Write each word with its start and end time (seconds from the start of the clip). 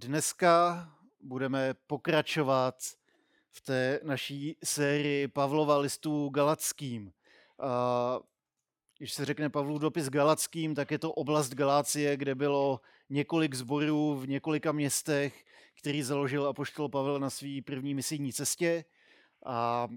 dneska 0.00 0.88
budeme 1.20 1.74
pokračovat 1.86 2.74
v 3.50 3.60
té 3.60 4.00
naší 4.02 4.56
sérii 4.64 5.28
Pavlova 5.28 5.78
listů 5.78 6.28
Galackým. 6.28 7.12
Když 8.98 9.12
se 9.12 9.24
řekne 9.24 9.50
Pavlův 9.50 9.80
dopis 9.80 10.08
Galackým, 10.08 10.74
tak 10.74 10.90
je 10.90 10.98
to 10.98 11.12
oblast 11.12 11.54
Galácie, 11.54 12.16
kde 12.16 12.34
bylo 12.34 12.80
několik 13.10 13.54
zborů 13.54 14.16
v 14.16 14.28
několika 14.28 14.72
městech, 14.72 15.44
který 15.78 16.02
založil 16.02 16.48
apoštol 16.48 16.88
Pavel 16.88 17.18
na 17.18 17.30
své 17.30 17.62
první 17.64 17.94
misijní 17.94 18.32
cestě. 18.32 18.84
A 19.46 19.88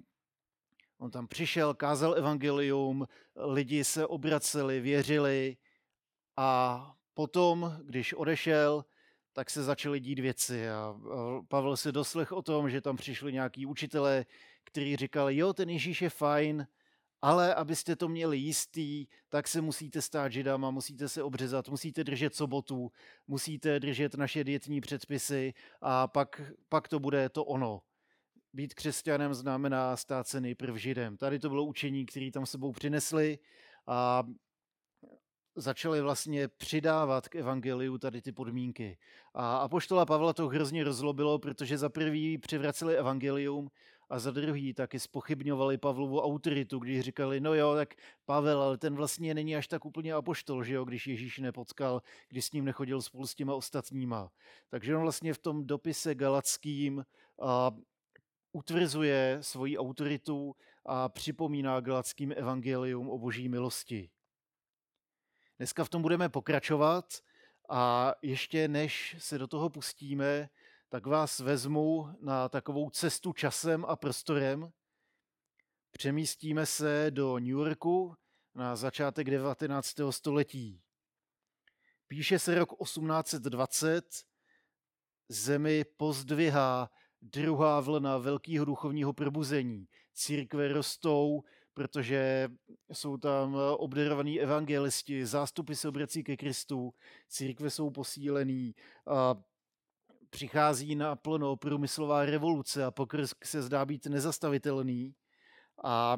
on 0.98 1.12
tam 1.12 1.28
přišel, 1.28 1.74
kázal 1.74 2.16
evangelium, 2.16 3.08
lidi 3.36 3.84
se 3.84 4.08
obraceli, 4.08 4.80
věřili 4.80 5.58
a 6.38 6.96
potom, 7.14 7.78
když 7.84 8.14
odešel, 8.14 8.86
tak 9.34 9.50
se 9.50 9.64
začaly 9.64 10.00
dít 10.00 10.20
věci 10.20 10.70
a 10.70 10.96
Pavel 11.48 11.78
si 11.78 11.92
doslech 11.92 12.32
o 12.32 12.42
tom, 12.42 12.70
že 12.70 12.82
tam 12.82 12.96
přišli 12.96 13.34
nějaký 13.34 13.66
učitelé, 13.66 14.26
kteří 14.64 14.96
říkali, 14.96 15.38
jo, 15.38 15.54
ten 15.54 15.70
Ježíš 15.70 16.02
je 16.02 16.10
fajn, 16.10 16.68
ale 17.22 17.56
abyste 17.56 17.96
to 17.96 18.08
měli 18.08 18.38
jistý, 18.38 19.08
tak 19.30 19.48
se 19.48 19.62
musíte 19.62 20.02
stát 20.02 20.32
židama, 20.32 20.72
musíte 20.72 21.10
se 21.10 21.24
obřezat, 21.24 21.70
musíte 21.70 22.04
držet 22.04 22.36
sobotu, 22.36 22.92
musíte 23.28 23.80
držet 23.80 24.16
naše 24.16 24.44
dietní 24.44 24.82
předpisy 24.82 25.54
a 25.82 26.08
pak, 26.08 26.42
pak 26.70 26.88
to 26.88 27.00
bude 27.00 27.30
to 27.30 27.46
ono. 27.46 27.82
Být 28.54 28.74
křesťanem 28.74 29.34
znamená 29.34 29.98
stát 29.98 30.28
se 30.28 30.42
nejprv 30.42 30.76
židem. 30.76 31.18
Tady 31.18 31.40
to 31.40 31.50
bylo 31.50 31.66
učení, 31.66 32.06
které 32.06 32.32
tam 32.32 32.46
sebou 32.46 32.72
přinesli 32.72 33.40
a 33.88 34.24
začali 35.56 36.02
vlastně 36.02 36.48
přidávat 36.48 37.30
k 37.30 37.36
evangeliu 37.36 37.98
tady 37.98 38.22
ty 38.22 38.32
podmínky. 38.32 38.98
A 39.34 39.58
apoštola 39.58 40.06
Pavla 40.06 40.34
to 40.34 40.48
hrozně 40.48 40.84
rozlobilo, 40.84 41.40
protože 41.40 41.78
za 41.78 41.90
prvý 41.90 42.38
přivraceli 42.38 42.98
evangelium 42.98 43.70
a 44.10 44.20
za 44.20 44.32
druhý 44.32 44.74
taky 44.74 45.00
spochybňovali 45.00 45.78
Pavlovu 45.78 46.22
autoritu, 46.22 46.80
když 46.80 47.02
říkali, 47.02 47.40
no 47.40 47.54
jo, 47.54 47.76
tak 47.76 47.94
Pavel, 48.26 48.62
ale 48.62 48.78
ten 48.78 48.96
vlastně 48.96 49.34
není 49.34 49.56
až 49.56 49.68
tak 49.68 49.86
úplně 49.86 50.14
apoštol, 50.14 50.64
že 50.64 50.74
jo, 50.74 50.86
když 50.86 51.08
Ježíš 51.08 51.40
nepotkal, 51.40 52.02
když 52.30 52.46
s 52.46 52.52
ním 52.52 52.66
nechodil 52.66 53.02
spolu 53.02 53.28
s 53.28 53.36
těma 53.36 53.56
ostatníma. 53.56 54.32
Takže 54.70 54.96
on 54.96 55.02
vlastně 55.02 55.34
v 55.34 55.38
tom 55.38 55.68
dopise 55.68 56.16
galackým 56.16 57.06
a, 57.42 57.72
utvrzuje 58.54 59.38
svoji 59.42 59.78
autoritu 59.78 60.56
a 60.86 61.10
připomíná 61.10 61.80
galackým 61.80 62.34
evangelium 62.38 63.10
o 63.10 63.18
boží 63.18 63.50
milosti. 63.50 64.10
Dneska 65.64 65.84
v 65.84 65.90
tom 65.90 66.02
budeme 66.02 66.30
pokračovat 66.30 67.14
a 67.70 68.14
ještě 68.22 68.68
než 68.68 69.16
se 69.20 69.38
do 69.38 69.48
toho 69.48 69.70
pustíme, 69.70 70.50
tak 70.90 71.06
vás 71.06 71.40
vezmu 71.40 72.10
na 72.22 72.50
takovou 72.50 72.90
cestu 72.90 73.34
časem 73.34 73.86
a 73.86 73.96
prostorem. 73.96 74.72
Přemístíme 75.92 76.66
se 76.66 77.06
do 77.10 77.40
New 77.40 77.50
Yorku 77.50 78.16
na 78.56 78.76
začátek 78.76 79.30
19. 79.30 79.96
století. 80.10 80.82
Píše 82.08 82.40
se 82.40 82.56
rok 82.56 82.70
1820, 82.84 84.06
zemi 85.30 85.86
pozdvihá 85.98 86.92
druhá 87.22 87.80
vlna 87.80 88.18
velkého 88.18 88.66
duchovního 88.66 89.14
probuzení. 89.14 89.88
Církve 90.14 90.68
rostou, 90.68 91.44
protože 91.74 92.50
jsou 92.94 93.18
tam 93.18 93.58
obdarovaní 93.78 94.42
evangelisti, 94.42 95.26
zástupy 95.26 95.74
se 95.74 95.88
obrací 95.88 96.24
ke 96.24 96.38
Kristu, 96.38 96.94
církve 97.30 97.70
jsou 97.70 97.90
posílený, 97.90 98.76
a 99.08 99.36
přichází 100.30 100.96
na 100.96 101.16
plno 101.16 101.56
průmyslová 101.56 102.26
revoluce 102.26 102.86
a 102.86 102.92
pokrsk 102.92 103.46
se 103.46 103.62
zdá 103.62 103.86
být 103.86 104.06
nezastavitelný. 104.06 105.16
A 105.84 106.18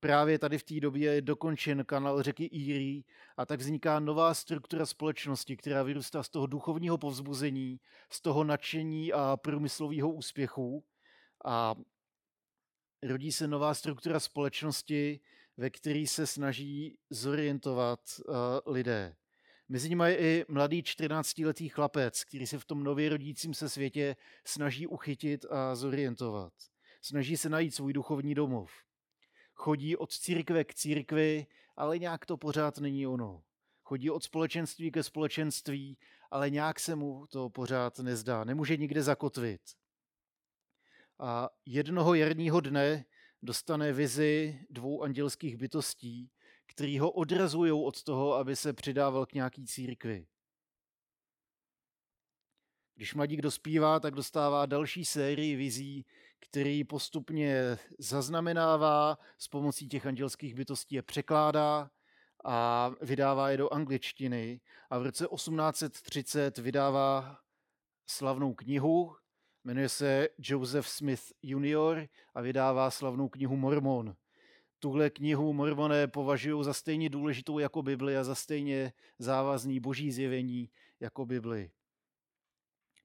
právě 0.00 0.38
tady 0.38 0.58
v 0.58 0.64
té 0.64 0.80
době 0.80 1.14
je 1.14 1.22
dokončen 1.22 1.84
kanál 1.84 2.22
řeky 2.22 2.50
Erie 2.52 3.02
a 3.36 3.46
tak 3.46 3.60
vzniká 3.60 4.00
nová 4.00 4.34
struktura 4.34 4.86
společnosti, 4.86 5.56
která 5.56 5.82
vyrůstá 5.82 6.22
z 6.22 6.28
toho 6.28 6.46
duchovního 6.46 6.98
povzbuzení, 6.98 7.80
z 8.12 8.20
toho 8.20 8.44
nadšení 8.44 9.12
a 9.12 9.36
průmyslového 9.36 10.12
úspěchu. 10.12 10.84
A 11.44 11.74
rodí 13.02 13.32
se 13.32 13.48
nová 13.48 13.74
struktura 13.74 14.20
společnosti, 14.20 15.20
ve 15.56 15.70
které 15.70 16.06
se 16.06 16.26
snaží 16.26 16.98
zorientovat 17.10 18.00
uh, 18.28 18.34
lidé. 18.72 19.16
Mezi 19.68 19.88
nimi 19.88 20.04
je 20.04 20.18
i 20.18 20.44
mladý 20.48 20.82
14-letý 20.82 21.68
chlapec, 21.68 22.24
který 22.24 22.46
se 22.46 22.58
v 22.58 22.64
tom 22.64 22.84
nově 22.84 23.08
rodícím 23.08 23.54
se 23.54 23.68
světě 23.68 24.16
snaží 24.44 24.86
uchytit 24.86 25.44
a 25.50 25.74
zorientovat. 25.74 26.52
Snaží 27.02 27.36
se 27.36 27.48
najít 27.48 27.74
svůj 27.74 27.92
duchovní 27.92 28.34
domov. 28.34 28.72
Chodí 29.54 29.96
od 29.96 30.12
církve 30.12 30.64
k 30.64 30.74
církvi, 30.74 31.46
ale 31.76 31.98
nějak 31.98 32.26
to 32.26 32.36
pořád 32.36 32.78
není 32.78 33.06
ono. 33.06 33.42
Chodí 33.82 34.10
od 34.10 34.24
společenství 34.24 34.90
ke 34.90 35.02
společenství, 35.02 35.98
ale 36.30 36.50
nějak 36.50 36.80
se 36.80 36.94
mu 36.96 37.26
to 37.26 37.50
pořád 37.50 37.98
nezdá. 37.98 38.44
Nemůže 38.44 38.76
nikde 38.76 39.02
zakotvit 39.02 39.60
a 41.22 41.50
jednoho 41.66 42.14
jarního 42.14 42.60
dne 42.60 43.04
dostane 43.42 43.92
vizi 43.92 44.60
dvou 44.70 45.02
andělských 45.02 45.56
bytostí, 45.56 46.30
který 46.66 46.98
ho 46.98 47.10
odrazují 47.10 47.72
od 47.72 48.02
toho, 48.02 48.34
aby 48.34 48.56
se 48.56 48.72
přidával 48.72 49.26
k 49.26 49.32
nějaký 49.32 49.66
církvi. 49.66 50.26
Když 52.94 53.14
mladík 53.14 53.40
dospívá, 53.40 54.00
tak 54.00 54.14
dostává 54.14 54.66
další 54.66 55.04
sérii 55.04 55.56
vizí, 55.56 56.06
který 56.40 56.84
postupně 56.84 57.78
zaznamenává, 57.98 59.18
s 59.38 59.48
pomocí 59.48 59.88
těch 59.88 60.06
andělských 60.06 60.54
bytostí 60.54 60.94
je 60.94 61.02
překládá 61.02 61.90
a 62.44 62.90
vydává 63.02 63.50
je 63.50 63.56
do 63.56 63.72
angličtiny. 63.72 64.60
A 64.90 64.98
v 64.98 65.02
roce 65.02 65.26
1830 65.34 66.58
vydává 66.58 67.38
slavnou 68.06 68.54
knihu, 68.54 69.16
Jmenuje 69.64 69.88
se 69.88 70.28
Joseph 70.38 70.88
Smith 70.88 71.32
Jr. 71.42 72.06
a 72.34 72.40
vydává 72.40 72.90
slavnou 72.90 73.28
knihu 73.28 73.56
Mormon. 73.56 74.16
Tuhle 74.78 75.10
knihu 75.10 75.52
mormoné 75.52 76.08
považují 76.08 76.64
za 76.64 76.74
stejně 76.74 77.08
důležitou 77.08 77.58
jako 77.58 77.82
Bibli 77.82 78.16
a 78.16 78.24
za 78.24 78.34
stejně 78.34 78.92
závazný 79.18 79.80
boží 79.80 80.12
zjevení 80.12 80.70
jako 81.00 81.26
Bibli. 81.26 81.70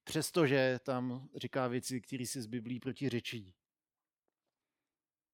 Přestože 0.03 0.79
tam 0.83 1.29
říká 1.35 1.67
věci, 1.67 2.01
které 2.01 2.25
si 2.25 2.41
z 2.41 2.45
Biblí 2.45 2.79
protiřečí. 2.79 3.53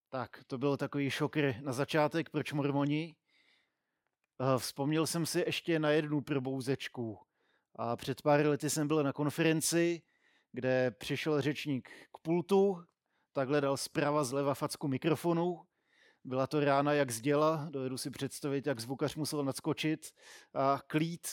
Tak, 0.10 0.44
to 0.48 0.58
byl 0.58 0.78
takový 0.78 1.10
šokr 1.10 1.56
na 1.62 1.74
začátek, 1.74 2.30
proč 2.30 2.54
mormoni. 2.54 3.16
Eh, 4.42 4.60
vzpomněl 4.60 5.08
jsem 5.08 5.26
si 5.26 5.40
ještě 5.40 5.80
na 5.80 5.90
jednu 5.90 6.22
probouzečku. 6.22 7.20
A 7.76 7.96
před 7.96 8.22
pár 8.22 8.46
lety 8.46 8.70
jsem 8.70 8.88
byl 8.88 9.04
na 9.04 9.14
konferenci, 9.14 10.02
kde 10.54 10.92
přišel 10.92 11.42
řečník 11.42 11.90
k 11.90 12.18
pultu, 12.18 12.84
takhle 13.34 13.62
dal 13.62 13.78
zprava 13.78 14.24
zleva 14.24 14.54
facku 14.54 14.88
mikrofonu. 14.88 15.66
Byla 16.24 16.48
to 16.48 16.60
rána 16.60 16.94
jak 16.94 17.12
z 17.12 17.22
děla, 17.22 17.68
dovedu 17.70 17.98
si 17.98 18.10
představit, 18.10 18.68
jak 18.68 18.80
zvukař 18.80 19.16
musel 19.16 19.44
nadskočit 19.44 20.12
a 20.54 20.80
klít. 20.88 21.28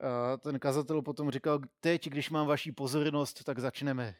A 0.00 0.36
ten 0.36 0.58
kazatel 0.58 1.02
potom 1.02 1.30
říkal, 1.30 1.60
teď, 1.80 2.08
když 2.08 2.30
mám 2.30 2.46
vaší 2.46 2.72
pozornost, 2.72 3.44
tak 3.44 3.58
začneme. 3.58 4.16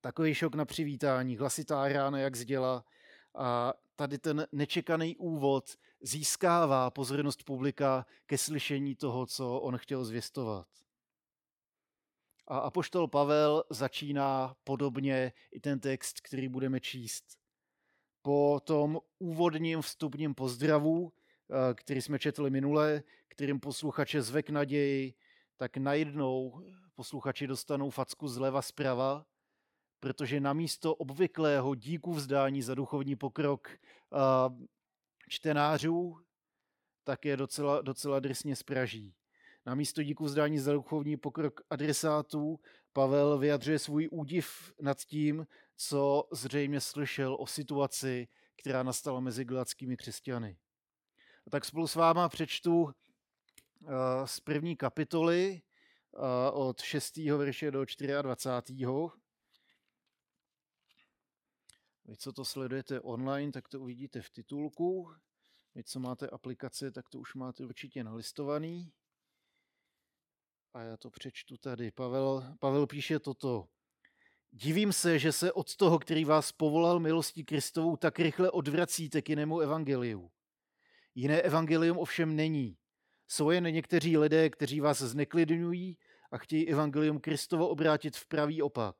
Takový 0.00 0.34
šok 0.34 0.54
na 0.54 0.64
přivítání, 0.64 1.36
hlasitá 1.36 1.88
rána 1.88 2.18
jak 2.18 2.36
z 2.36 2.44
děla. 2.44 2.84
A 3.34 3.72
tady 3.96 4.18
ten 4.18 4.46
nečekaný 4.52 5.16
úvod 5.16 5.76
získává 6.00 6.90
pozornost 6.90 7.42
publika 7.44 8.06
ke 8.26 8.38
slyšení 8.38 8.94
toho, 8.94 9.26
co 9.26 9.58
on 9.60 9.78
chtěl 9.78 10.04
zvěstovat. 10.04 10.83
A 12.46 12.58
apoštol 12.58 13.08
Pavel 13.08 13.64
začíná 13.70 14.56
podobně 14.64 15.32
i 15.52 15.60
ten 15.60 15.80
text, 15.80 16.20
který 16.20 16.48
budeme 16.48 16.80
číst. 16.80 17.24
Po 18.22 18.60
tom 18.64 19.00
úvodním 19.18 19.82
vstupním 19.82 20.34
pozdravu, 20.34 21.12
eh, 21.12 21.74
který 21.74 22.02
jsme 22.02 22.18
četli 22.18 22.50
minule, 22.50 23.02
kterým 23.28 23.60
posluchače 23.60 24.22
zve 24.22 24.42
k 24.42 24.50
naději, 24.50 25.14
tak 25.56 25.76
najednou 25.76 26.64
posluchači 26.94 27.46
dostanou 27.46 27.90
facku 27.90 28.28
zleva 28.28 28.62
zprava, 28.62 29.26
protože 30.00 30.40
namísto 30.40 30.94
obvyklého 30.94 31.74
díku 31.74 32.12
vzdání 32.12 32.62
za 32.62 32.74
duchovní 32.74 33.16
pokrok 33.16 33.68
eh, 33.68 33.78
čtenářů, 35.28 36.16
tak 37.04 37.24
je 37.24 37.36
docela, 37.36 37.82
docela 37.82 38.20
drsně 38.20 38.56
spraží. 38.56 39.14
Na 39.66 39.74
místo 39.74 40.02
díku 40.02 40.24
vzdání 40.24 40.58
za 40.58 40.72
duchovní 40.72 41.16
pokrok 41.16 41.60
adresátů 41.70 42.60
Pavel 42.92 43.38
vyjadřuje 43.38 43.78
svůj 43.78 44.08
údiv 44.12 44.72
nad 44.80 44.98
tím, 44.98 45.46
co 45.76 46.28
zřejmě 46.32 46.80
slyšel 46.80 47.36
o 47.40 47.46
situaci, 47.46 48.28
která 48.60 48.82
nastala 48.82 49.20
mezi 49.20 49.44
galackými 49.44 49.96
křesťany. 49.96 50.58
A 51.46 51.50
tak 51.50 51.64
spolu 51.64 51.86
s 51.86 51.94
váma 51.94 52.28
přečtu 52.28 52.82
uh, 52.82 52.92
z 54.24 54.40
první 54.40 54.76
kapitoly 54.76 55.62
od 56.52 56.80
6. 56.80 57.16
verše 57.16 57.70
do 57.70 57.84
24. 58.22 58.78
Vy, 62.04 62.16
co 62.16 62.32
to 62.32 62.44
sledujete 62.44 63.00
online, 63.00 63.52
tak 63.52 63.68
to 63.68 63.80
uvidíte 63.80 64.22
v 64.22 64.30
titulku. 64.30 65.14
Vy, 65.74 65.84
co 65.84 66.00
máte 66.00 66.28
aplikaci, 66.28 66.92
tak 66.92 67.08
to 67.08 67.18
už 67.18 67.34
máte 67.34 67.64
určitě 67.64 68.04
nalistovaný. 68.04 68.92
A 70.74 70.82
já 70.82 70.96
to 70.96 71.10
přečtu 71.10 71.56
tady. 71.56 71.90
Pavel, 71.90 72.56
Pavel 72.58 72.86
píše 72.86 73.18
toto. 73.18 73.68
Divím 74.50 74.92
se, 74.92 75.18
že 75.18 75.32
se 75.32 75.52
od 75.52 75.76
toho, 75.76 75.98
který 75.98 76.24
vás 76.24 76.52
povolal 76.52 77.00
milostí 77.00 77.44
Kristovou, 77.44 77.96
tak 77.96 78.18
rychle 78.18 78.50
odvracíte 78.50 79.22
k 79.22 79.28
jinému 79.28 79.60
evangeliu. 79.60 80.30
Jiné 81.14 81.42
evangelium 81.42 81.98
ovšem 81.98 82.36
není. 82.36 82.76
Jsou 83.28 83.50
jen 83.50 83.64
někteří 83.64 84.18
lidé, 84.18 84.50
kteří 84.50 84.80
vás 84.80 84.98
zneklidňují 84.98 85.98
a 86.32 86.38
chtějí 86.38 86.68
evangelium 86.68 87.20
Kristovo 87.20 87.68
obrátit 87.68 88.16
v 88.16 88.26
pravý 88.26 88.62
opak. 88.62 88.96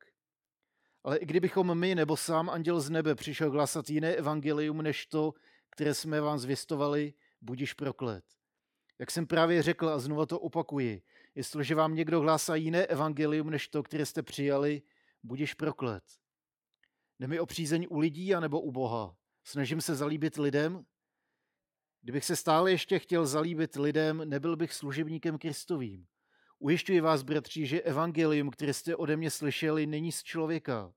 Ale 1.05 1.17
i 1.17 1.27
kdybychom 1.27 1.79
my 1.79 1.95
nebo 1.95 2.17
sám 2.17 2.51
anděl 2.51 2.81
z 2.81 2.91
nebe 2.91 3.15
přišel 3.15 3.51
hlásat 3.51 3.91
jiné 3.91 4.15
evangelium 4.15 4.83
než 4.83 5.07
to, 5.07 5.35
které 5.71 5.95
jsme 5.95 6.21
vám 6.21 6.39
zvěstovali, 6.39 7.15
budiš 7.41 7.75
proklet. 7.75 8.25
Jak 8.99 9.11
jsem 9.11 9.27
právě 9.27 9.63
řekl 9.63 9.89
a 9.89 9.99
znova 9.99 10.27
to 10.27 10.41
opakuji, 10.41 11.03
jestliže 11.35 11.75
vám 11.75 11.95
někdo 11.95 12.21
hlásá 12.21 12.55
jiné 12.55 12.87
evangelium 12.87 13.51
než 13.51 13.69
to, 13.69 13.83
které 13.83 14.07
jste 14.07 14.23
přijali, 14.23 14.83
budiš 15.23 15.55
proklet. 15.55 16.05
Jde 17.19 17.27
mi 17.27 17.41
o 17.41 17.47
přízeň 17.47 17.87
u 17.91 17.99
lidí 17.99 18.35
anebo 18.35 18.61
u 18.61 18.73
Boha. 18.73 19.17
Snažím 19.45 19.81
se 19.81 19.95
zalíbit 19.95 20.37
lidem. 20.37 20.85
Kdybych 22.03 22.25
se 22.25 22.37
stále 22.37 22.71
ještě 22.71 22.99
chtěl 22.99 23.27
zalíbit 23.27 23.77
lidem, 23.77 24.23
nebyl 24.25 24.57
bych 24.57 24.73
služebníkem 24.73 25.39
Kristovým. 25.39 26.07
Ujišťuji 26.59 27.01
vás, 27.01 27.23
bratři, 27.23 27.67
že 27.67 27.81
evangelium, 27.81 28.51
které 28.51 28.75
jste 28.75 28.97
ode 28.97 29.17
mě 29.17 29.31
slyšeli, 29.31 29.87
není 29.87 30.13
z 30.13 30.23
člověka. 30.23 30.93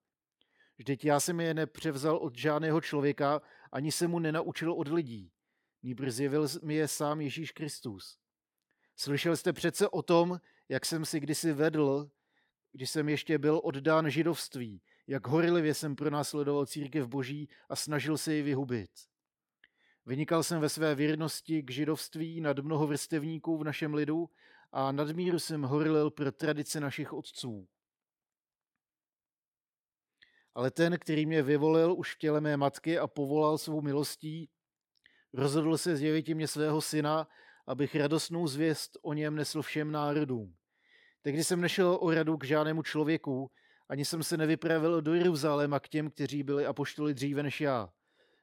Vždyť 0.78 1.06
já 1.06 1.20
jsem 1.20 1.40
je 1.40 1.54
nepřevzal 1.54 2.18
od 2.18 2.36
žádného 2.36 2.82
člověka, 2.82 3.42
ani 3.72 3.92
se 3.92 4.08
mu 4.08 4.20
nenaučil 4.20 4.74
od 4.74 4.88
lidí. 4.88 5.32
Nýbrž 5.84 6.14
zjevil 6.14 6.48
mi 6.64 6.76
je 6.76 6.88
sám 6.88 7.22
Ježíš 7.22 7.52
Kristus. 7.52 8.18
Slyšel 8.98 9.38
jste 9.38 9.54
přece 9.54 9.90
o 9.90 10.02
tom, 10.02 10.40
jak 10.70 10.86
jsem 10.86 11.06
si 11.06 11.20
kdysi 11.20 11.54
vedl, 11.54 12.10
když 12.72 12.90
jsem 12.90 13.10
ještě 13.10 13.38
byl 13.38 13.62
oddán 13.64 14.10
židovství, 14.10 14.82
jak 15.08 15.28
horlivě 15.28 15.74
jsem 15.74 15.96
pronásledoval 15.96 16.66
církev 16.66 17.08
boží 17.08 17.50
a 17.70 17.76
snažil 17.76 18.18
se 18.18 18.34
ji 18.34 18.42
vyhubit. 18.42 18.92
Vynikal 20.06 20.44
jsem 20.44 20.62
ve 20.62 20.70
své 20.70 20.96
věrnosti 20.96 21.64
k 21.64 21.72
židovství 21.72 22.42
nad 22.42 22.60
mnoho 22.60 22.88
vrstevníků 22.88 23.58
v 23.58 23.64
našem 23.64 23.94
lidu 23.94 24.30
a 24.72 24.92
nadmíru 24.92 25.40
jsem 25.40 25.62
horlil 25.62 26.12
pro 26.12 26.32
tradice 26.32 26.80
našich 26.80 27.14
otců. 27.14 27.68
Ale 30.56 30.72
ten, 30.72 31.00
který 31.00 31.26
mě 31.26 31.44
vyvolil 31.44 31.96
už 31.98 32.16
v 32.16 32.18
těle 32.18 32.42
mé 32.42 32.58
matky 32.58 33.00
a 33.00 33.08
povolal 33.08 33.58
svou 33.58 33.82
milostí, 33.82 34.50
rozhodl 35.34 35.78
se 35.78 35.98
zjevit 35.98 36.28
mě 36.28 36.48
svého 36.48 36.82
syna, 36.82 37.28
abych 37.68 37.96
radostnou 37.96 38.48
zvěst 38.48 38.98
o 39.02 39.14
něm 39.14 39.36
nesl 39.36 39.62
všem 39.62 39.92
národům. 39.92 40.56
Tehdy 41.22 41.44
jsem 41.44 41.62
nešel 41.62 41.98
o 42.02 42.12
radu 42.12 42.38
k 42.38 42.44
žádnému 42.44 42.84
člověku, 42.84 43.52
ani 43.90 44.06
jsem 44.06 44.24
se 44.24 44.38
nevypravil 44.38 45.02
do 45.02 45.14
Jeruzaléma 45.14 45.80
k 45.80 45.88
těm, 45.88 46.10
kteří 46.10 46.44
byli 46.44 46.66
apoštoli 46.66 47.14
dříve 47.14 47.44
než 47.44 47.62
já. 47.62 47.90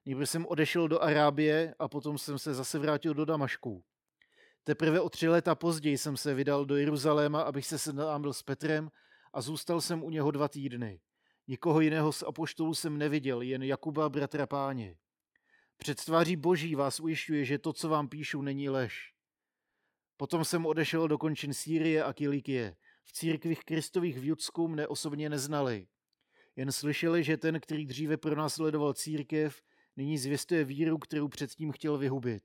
Nejprve 0.07 0.27
jsem 0.27 0.47
odešel 0.47 0.89
do 0.89 1.03
Arábie 1.03 1.75
a 1.79 1.89
potom 1.89 2.19
jsem 2.19 2.39
se 2.39 2.55
zase 2.55 2.79
vrátil 2.79 3.15
do 3.15 3.25
Damašku. 3.25 3.85
Teprve 4.65 5.01
o 5.01 5.11
tři 5.11 5.29
léta 5.29 5.55
později 5.55 5.99
jsem 5.99 6.17
se 6.17 6.35
vydal 6.35 6.65
do 6.65 6.77
Jeruzaléma, 6.77 7.43
abych 7.43 7.67
se 7.67 7.79
seznámil 7.79 8.33
s 8.33 8.43
Petrem 8.43 8.91
a 9.33 9.41
zůstal 9.41 9.81
jsem 9.81 10.03
u 10.03 10.11
něho 10.11 10.31
dva 10.31 10.49
týdny. 10.49 11.01
Nikoho 11.49 11.81
jiného 11.81 12.13
z 12.13 12.23
apoštolů 12.23 12.75
jsem 12.75 12.99
neviděl, 12.99 13.43
jen 13.43 13.63
Jakuba, 13.63 14.09
bratra 14.09 14.47
páně. 14.47 14.97
Před 15.77 16.05
tváří 16.05 16.37
boží 16.37 16.75
vás 16.75 17.01
ujišťuje, 17.01 17.45
že 17.45 17.59
to, 17.59 17.73
co 17.73 17.89
vám 17.89 18.09
píšu, 18.09 18.43
není 18.43 18.69
lež. 18.69 19.14
Potom 20.17 20.45
jsem 20.45 20.67
odešel 20.67 21.09
do 21.09 21.19
končin 21.19 21.55
Sýrie 21.55 22.05
a 22.05 22.13
Kilikie. 22.13 22.77
V 23.05 23.13
církvích 23.13 23.65
Kristových 23.65 24.19
v 24.19 24.25
Judsku 24.25 24.69
mne 24.69 24.87
osobně 24.87 25.29
neznali. 25.29 25.87
Jen 26.57 26.73
slyšeli, 26.73 27.25
že 27.25 27.37
ten, 27.37 27.61
který 27.61 27.87
dříve 27.87 28.17
pronásledoval 28.17 28.95
církev, 28.95 29.63
nyní 29.97 30.19
zvěstuje 30.19 30.65
víru, 30.65 30.99
kterou 30.99 31.29
předtím 31.29 31.73
chtěl 31.73 31.99
vyhubit. 31.99 32.43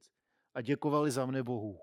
A 0.53 0.61
děkovali 0.61 1.11
za 1.11 1.25
mne 1.25 1.43
Bohu. 1.43 1.79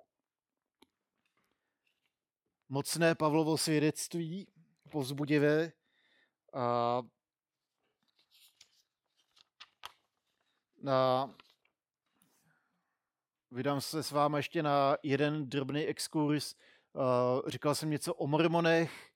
Mocné 2.69 3.15
Pavlovo 3.15 3.59
svědectví, 3.59 4.47
povzbudivé, 4.91 5.73
a 6.53 7.03
na 10.83 11.35
Vydám 13.57 13.81
se 13.81 14.03
s 14.03 14.11
vámi 14.11 14.39
ještě 14.39 14.63
na 14.63 14.97
jeden 15.03 15.49
drobný 15.49 15.87
exkurs. 15.87 16.55
Uh, 16.93 17.03
říkal 17.47 17.75
jsem 17.75 17.91
něco 17.91 18.15
o 18.15 18.27
mormonech, 18.27 19.11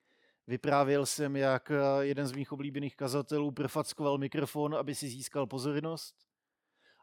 vyprávěl 0.47 1.07
jsem, 1.07 1.37
jak 1.37 1.71
uh, 1.71 2.01
jeden 2.01 2.27
z 2.27 2.33
mých 2.33 2.53
oblíbených 2.53 2.97
kazatelů 2.97 3.51
profackoval 3.51 4.19
mikrofon, 4.19 4.75
aby 4.75 4.95
si 4.95 5.09
získal 5.09 5.47
pozornost. 5.47 6.15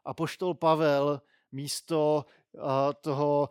A 0.04 0.14
poštol 0.14 0.54
Pavel 0.54 1.22
místo 1.52 2.24
uh, 2.52 2.62
toho, 3.00 3.48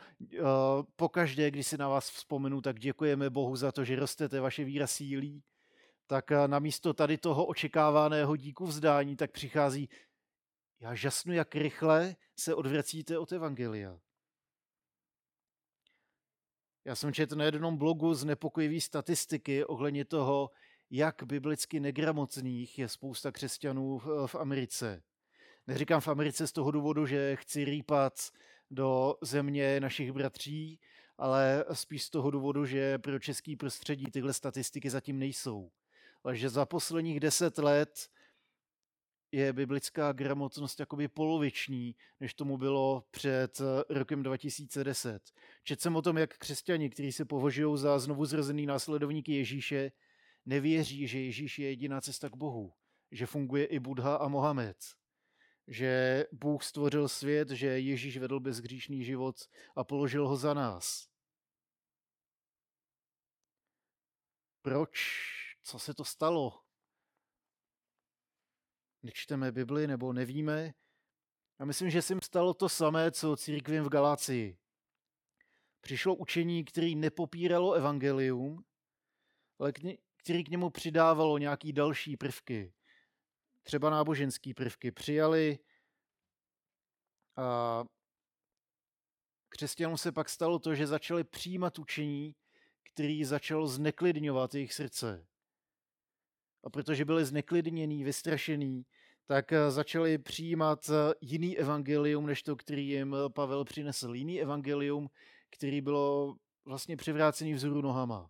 pokaždé, 0.95 1.51
když 1.51 1.67
si 1.67 1.77
na 1.77 1.89
vás 1.89 2.09
vzpomenu, 2.09 2.61
tak 2.61 2.79
děkujeme 2.79 3.29
Bohu 3.29 3.55
za 3.55 3.71
to, 3.71 3.83
že 3.83 3.95
rostete, 3.95 4.39
vaše 4.39 4.63
víra 4.63 4.87
sílí, 4.87 5.43
tak 6.07 6.31
na 6.47 6.59
místo 6.59 6.93
tady 6.93 7.17
toho 7.17 7.45
očekávaného 7.45 8.35
díku 8.35 8.65
vzdání, 8.65 9.15
tak 9.15 9.31
přichází 9.31 9.89
já 10.79 10.95
žasnu, 10.95 11.33
jak 11.33 11.55
rychle 11.55 12.15
se 12.39 12.55
odvracíte 12.55 13.17
od 13.17 13.31
Evangelia. 13.31 13.99
Já 16.85 16.95
jsem 16.95 17.13
četl 17.13 17.35
na 17.35 17.45
jednom 17.45 17.77
blogu 17.77 18.13
z 18.13 18.25
nepokojivý 18.25 18.81
statistiky 18.81 19.65
ohledně 19.65 20.05
toho, 20.05 20.51
jak 20.89 21.23
biblicky 21.23 21.79
negramotných 21.79 22.79
je 22.79 22.89
spousta 22.89 23.31
křesťanů 23.31 23.99
v 24.25 24.35
Americe. 24.35 25.03
Neříkám 25.67 26.01
v 26.01 26.07
Americe 26.07 26.47
z 26.47 26.51
toho 26.51 26.71
důvodu, 26.71 27.05
že 27.05 27.35
chci 27.35 27.65
rýpat 27.65 28.31
do 28.71 29.15
země 29.21 29.79
našich 29.79 30.11
bratří, 30.11 30.79
ale 31.17 31.65
spíš 31.73 32.03
z 32.03 32.09
toho 32.09 32.31
důvodu, 32.31 32.65
že 32.65 32.97
pro 32.97 33.19
český 33.19 33.55
prostředí 33.55 34.05
tyhle 34.05 34.33
statistiky 34.33 34.89
zatím 34.89 35.19
nejsou. 35.19 35.71
Ale 36.23 36.35
že 36.35 36.49
za 36.49 36.65
posledních 36.65 37.19
deset 37.19 37.57
let 37.57 38.09
je 39.31 39.53
biblická 39.53 40.11
gramotnost 40.11 40.79
jakoby 40.79 41.07
poloviční, 41.07 41.95
než 42.19 42.33
tomu 42.33 42.57
bylo 42.57 43.03
před 43.11 43.61
eh, 43.61 43.93
rokem 43.93 44.23
2010. 44.23 45.31
Četl 45.63 45.81
jsem 45.81 45.95
o 45.95 46.01
tom, 46.01 46.17
jak 46.17 46.37
křesťani, 46.37 46.89
kteří 46.89 47.11
se 47.11 47.25
považují 47.25 47.77
za 47.77 47.99
znovu 47.99 48.25
zrozený 48.25 48.65
následovníky 48.65 49.33
Ježíše, 49.33 49.91
nevěří, 50.45 51.07
že 51.07 51.19
Ježíš 51.19 51.59
je 51.59 51.69
jediná 51.69 52.01
cesta 52.01 52.29
k 52.29 52.35
Bohu, 52.35 52.73
že 53.11 53.25
funguje 53.25 53.65
i 53.65 53.79
Buddha 53.79 54.15
a 54.15 54.27
Mohamed, 54.27 54.77
že 55.67 56.25
Bůh 56.31 56.63
stvořil 56.63 57.07
svět, 57.07 57.49
že 57.49 57.67
Ježíš 57.67 58.17
vedl 58.17 58.39
bezhříšný 58.39 59.03
život 59.03 59.35
a 59.75 59.83
položil 59.83 60.27
ho 60.27 60.37
za 60.37 60.53
nás. 60.53 61.07
Proč? 64.61 64.99
Co 65.63 65.79
se 65.79 65.93
to 65.93 66.05
stalo? 66.05 66.66
Nečteme 69.03 69.51
Bibli 69.51 69.87
nebo 69.87 70.13
nevíme. 70.13 70.73
A 71.59 71.65
myslím, 71.65 71.89
že 71.89 72.01
se 72.01 72.13
jim 72.13 72.21
stalo 72.21 72.53
to 72.53 72.69
samé, 72.69 73.11
co 73.11 73.35
církvím 73.35 73.83
v 73.83 73.89
Galácii. 73.89 74.57
Přišlo 75.81 76.15
učení, 76.15 76.65
který 76.65 76.95
nepopíralo 76.95 77.73
evangelium, 77.73 78.65
ale 79.59 79.73
který 80.17 80.43
k 80.43 80.49
němu 80.49 80.69
přidávalo 80.69 81.37
nějaký 81.37 81.73
další 81.73 82.17
prvky, 82.17 82.73
třeba 83.63 83.89
náboženský 83.89 84.53
prvky. 84.53 84.91
Přijali 84.91 85.59
a 87.35 87.83
křesťanům 89.49 89.97
se 89.97 90.11
pak 90.11 90.29
stalo 90.29 90.59
to, 90.59 90.75
že 90.75 90.87
začali 90.87 91.23
přijímat 91.23 91.79
učení, 91.79 92.35
který 92.83 93.25
začalo 93.25 93.67
zneklidňovat 93.67 94.53
jejich 94.53 94.73
srdce. 94.73 95.27
A 96.67 96.69
protože 96.69 97.05
byli 97.05 97.25
zneklidnění, 97.25 98.03
vystrašení, 98.03 98.85
tak 99.25 99.51
eh, 99.51 99.71
začali 99.71 100.17
přijímat 100.17 100.89
eh, 100.89 101.13
jiný 101.21 101.57
evangelium, 101.57 102.25
než 102.25 102.43
to, 102.43 102.55
který 102.55 102.87
jim 102.87 103.15
eh, 103.15 103.29
Pavel 103.29 103.65
přinesl. 103.65 104.15
Jiný 104.15 104.41
evangelium, 104.41 105.09
který 105.49 105.81
bylo 105.81 106.35
vlastně 106.65 106.97
přivrácený 106.97 107.53
vzoru 107.53 107.81
nohama. 107.81 108.29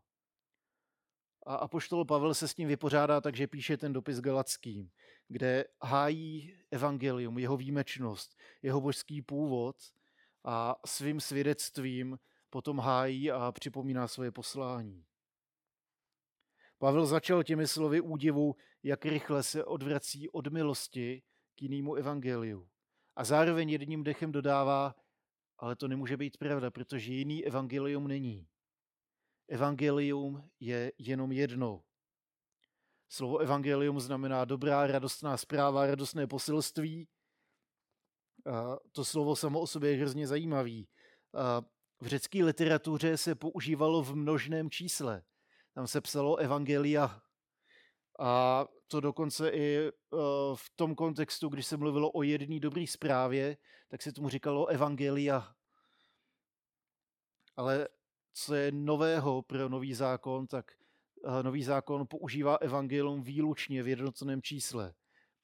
A 1.46 1.56
apoštol 1.56 2.06
Pavel 2.06 2.34
se 2.34 2.48
s 2.48 2.53
tím 2.53 2.67
vypořádá, 2.67 3.22
takže 3.22 3.48
píše 3.48 3.77
ten 3.77 3.94
dopis 3.94 4.20
Galackým, 4.20 4.89
kde 5.27 5.65
hájí 5.84 6.53
evangelium, 6.72 7.38
jeho 7.38 7.58
výjimečnost, 7.58 8.38
jeho 8.62 8.82
božský 8.82 9.22
původ 9.22 9.75
a 10.44 10.75
svým 10.86 11.20
svědectvím 11.20 12.20
potom 12.50 12.79
hájí 12.79 13.32
a 13.32 13.51
připomíná 13.51 14.08
svoje 14.08 14.32
poslání. 14.32 15.06
Pavel 16.77 17.05
začal 17.05 17.43
těmi 17.43 17.67
slovy 17.67 18.01
údivu, 18.01 18.55
jak 18.84 19.05
rychle 19.05 19.43
se 19.43 19.65
odvrací 19.65 20.29
od 20.29 20.48
milosti 20.48 21.22
k 21.55 21.62
jinému 21.62 21.96
evangeliu. 21.96 22.69
A 23.15 23.24
zároveň 23.24 23.69
jedním 23.69 24.03
dechem 24.03 24.31
dodává, 24.31 24.96
ale 25.57 25.75
to 25.75 25.88
nemůže 25.88 26.17
být 26.17 26.38
pravda, 26.38 26.72
protože 26.72 27.13
jiný 27.13 27.46
evangelium 27.46 28.07
není. 28.07 28.48
Evangelium 29.48 30.50
je 30.60 30.91
jenom 30.98 31.31
jedno. 31.31 31.84
Slovo 33.10 33.38
evangelium 33.38 34.00
znamená 34.00 34.46
dobrá, 34.46 34.88
radostná 34.88 35.38
zpráva, 35.38 35.88
radostné 35.88 36.27
poselství. 36.27 37.07
A 38.46 38.77
to 38.91 39.05
slovo 39.05 39.36
samo 39.36 39.60
o 39.60 39.67
sobě 39.67 39.91
je 39.91 39.98
hrozně 39.98 40.27
zajímavý. 40.27 40.88
A 41.34 41.62
v 42.01 42.07
řecké 42.07 42.43
literatuře 42.43 43.17
se 43.17 43.36
používalo 43.36 44.03
v 44.03 44.15
množném 44.15 44.69
čísle. 44.69 45.24
Tam 45.77 45.88
se 45.88 46.01
psalo 46.01 46.36
evangelia. 46.36 47.22
A 48.19 48.65
to 48.88 49.00
dokonce 49.00 49.50
i 49.50 49.91
v 50.55 50.69
tom 50.75 50.96
kontextu, 50.96 51.50
když 51.50 51.65
se 51.65 51.77
mluvilo 51.77 52.12
o 52.12 52.24
jedné 52.24 52.60
dobré 52.60 52.88
zprávě, 52.88 53.57
tak 53.88 54.01
se 54.01 54.12
tomu 54.12 54.29
říkalo 54.29 54.65
evangelia. 54.65 55.55
Ale 57.55 57.88
co 58.34 58.55
je 58.55 58.72
nového 58.72 59.41
pro 59.41 59.69
nový 59.69 59.93
zákon, 59.93 60.48
tak 60.48 60.72
nový 61.41 61.63
zákon 61.63 62.07
používá 62.07 62.55
evangelium 62.55 63.24
výlučně 63.24 63.84
v 63.84 63.88
jednotném 63.88 64.41
čísle, 64.41 64.93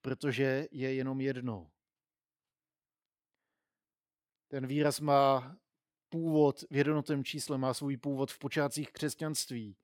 protože 0.01 0.67
je 0.71 0.93
jenom 0.93 1.21
jedno. 1.21 1.71
Ten 4.47 4.67
výraz 4.67 4.99
má 4.99 5.57
původ 6.09 6.61
v 6.71 6.75
jednotném 6.75 7.23
čísle, 7.23 7.57
má 7.57 7.73
svůj 7.73 7.97
původ 7.97 8.31
v 8.31 8.39
počátcích 8.39 8.91
křesťanství. 8.91 9.77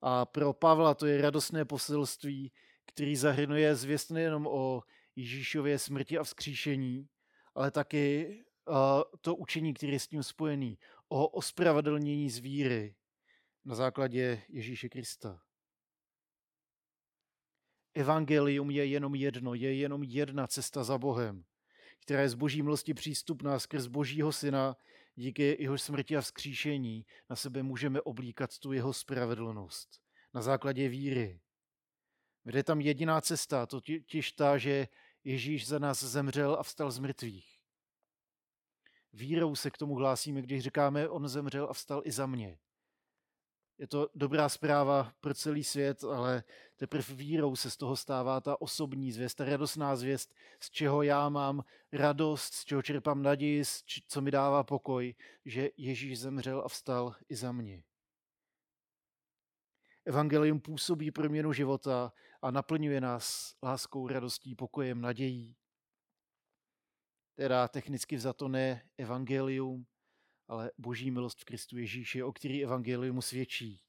A 0.00 0.26
pro 0.26 0.52
Pavla 0.52 0.94
to 0.94 1.06
je 1.06 1.22
radostné 1.22 1.64
poselství, 1.64 2.52
který 2.86 3.16
zahrnuje 3.16 3.74
zvěst 3.74 4.10
nejenom 4.10 4.46
o 4.46 4.82
Ježíšově 5.16 5.78
smrti 5.78 6.18
a 6.18 6.24
vzkříšení, 6.24 7.08
ale 7.54 7.70
taky 7.70 8.38
to 9.20 9.36
učení, 9.36 9.74
které 9.74 9.92
je 9.92 10.00
s 10.00 10.08
tím 10.08 10.22
spojený, 10.22 10.78
o 11.08 11.28
ospravedlnění 11.28 12.30
z 12.30 12.38
víry 12.38 12.94
na 13.64 13.74
základě 13.74 14.42
Ježíše 14.48 14.88
Krista. 14.88 15.40
Evangelium 17.94 18.70
je 18.70 18.86
jenom 18.86 19.14
jedno, 19.14 19.54
je 19.54 19.74
jenom 19.74 20.02
jedna 20.02 20.46
cesta 20.46 20.84
za 20.84 20.98
Bohem, 20.98 21.44
která 22.00 22.20
je 22.20 22.28
z 22.28 22.34
boží 22.34 22.62
milosti 22.62 22.94
přístupná 22.94 23.58
skrz 23.58 23.86
božího 23.86 24.32
syna, 24.32 24.76
díky 25.18 25.56
jeho 25.60 25.78
smrti 25.78 26.16
a 26.16 26.20
vzkříšení 26.20 27.06
na 27.30 27.36
sebe 27.36 27.62
můžeme 27.62 28.00
oblíkat 28.00 28.58
tu 28.58 28.72
jeho 28.72 28.92
spravedlnost 28.92 30.00
na 30.34 30.42
základě 30.42 30.88
víry. 30.88 31.40
Vede 32.44 32.62
tam 32.62 32.80
jediná 32.80 33.20
cesta, 33.20 33.66
totiž 33.66 34.32
ta, 34.32 34.58
že 34.58 34.88
Ježíš 35.24 35.66
za 35.66 35.78
nás 35.78 36.02
zemřel 36.02 36.54
a 36.54 36.62
vstal 36.62 36.90
z 36.90 36.98
mrtvých. 36.98 37.58
Vírou 39.12 39.56
se 39.56 39.70
k 39.70 39.78
tomu 39.78 39.94
hlásíme, 39.94 40.42
když 40.42 40.62
říkáme, 40.62 41.08
on 41.08 41.28
zemřel 41.28 41.66
a 41.70 41.72
vstal 41.72 42.02
i 42.04 42.12
za 42.12 42.26
mě. 42.26 42.58
Je 43.78 43.86
to 43.86 44.08
dobrá 44.14 44.48
zpráva 44.48 45.12
pro 45.20 45.34
celý 45.34 45.64
svět, 45.64 46.04
ale 46.04 46.44
teprve 46.76 47.14
vírou 47.14 47.56
se 47.56 47.70
z 47.70 47.76
toho 47.76 47.96
stává 47.96 48.40
ta 48.40 48.60
osobní 48.60 49.12
zvěst, 49.12 49.36
ta 49.36 49.44
radostná 49.44 49.96
zvěst, 49.96 50.34
z 50.60 50.70
čeho 50.70 51.02
já 51.02 51.28
mám 51.28 51.64
radost, 51.92 52.54
z 52.54 52.64
čeho 52.64 52.82
čerpám 52.82 53.22
naději, 53.22 53.62
co 54.08 54.20
mi 54.20 54.30
dává 54.30 54.64
pokoj, 54.64 55.14
že 55.44 55.70
Ježíš 55.76 56.20
zemřel 56.20 56.62
a 56.64 56.68
vstal 56.68 57.14
i 57.28 57.36
za 57.36 57.52
mě. 57.52 57.82
Evangelium 60.04 60.60
působí 60.60 61.10
proměnu 61.10 61.52
života 61.52 62.12
a 62.42 62.50
naplňuje 62.50 63.00
nás 63.00 63.56
láskou, 63.62 64.08
radostí, 64.08 64.54
pokojem, 64.54 65.00
nadějí. 65.00 65.56
Teda 67.34 67.68
technicky 67.68 68.16
vzato 68.16 68.48
ne 68.48 68.88
evangelium, 68.98 69.86
ale 70.48 70.70
boží 70.78 71.10
milost 71.10 71.40
v 71.40 71.44
Kristu 71.44 71.78
Ježíši, 71.78 72.22
o 72.22 72.32
který 72.32 72.64
evangelium 72.64 73.22
svědčí. 73.22 73.82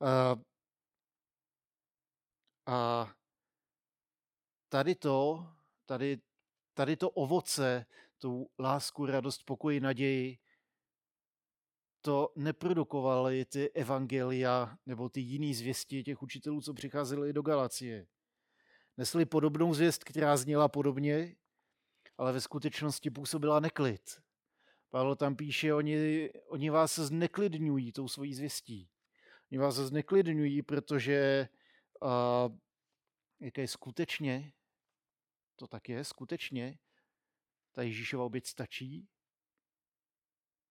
A, 0.00 0.36
a 2.66 3.10
tady 4.68 4.94
to, 4.94 5.46
tady, 5.86 6.18
tady 6.74 6.96
to 6.96 7.10
ovoce, 7.10 7.86
tu 8.18 8.50
lásku, 8.58 9.06
radost, 9.06 9.42
pokoj, 9.44 9.80
naději, 9.80 10.38
to 12.02 12.32
neprodukovaly 12.36 13.44
ty 13.44 13.70
evangelia 13.70 14.78
nebo 14.86 15.08
ty 15.08 15.20
jiný 15.20 15.54
zvěsti 15.54 16.02
těch 16.02 16.22
učitelů, 16.22 16.60
co 16.60 16.74
přicházeli 16.74 17.32
do 17.32 17.42
Galacie. 17.42 18.06
Nesli 18.96 19.24
podobnou 19.24 19.74
zvěst, 19.74 20.04
která 20.04 20.36
zněla 20.36 20.68
podobně, 20.68 21.36
ale 22.18 22.32
ve 22.32 22.40
skutečnosti 22.40 23.10
působila 23.10 23.60
neklid. 23.60 24.22
Pavel 24.90 25.16
tam 25.16 25.36
píše, 25.36 25.74
oni, 25.74 26.30
oni 26.46 26.70
vás 26.70 26.98
zneklidňují 26.98 27.92
tou 27.92 28.08
svojí 28.08 28.34
zvěstí. 28.34 28.90
Oni 29.52 29.58
vás 29.58 29.74
zneklidňují, 29.74 30.62
protože 30.62 31.48
uh, 32.02 32.56
jaké 33.40 33.68
skutečně, 33.68 34.52
to 35.56 35.66
tak 35.66 35.88
je, 35.88 36.04
skutečně, 36.04 36.78
ta 37.72 37.82
Ježíšova 37.82 38.24
oběť 38.24 38.46
stačí. 38.46 39.08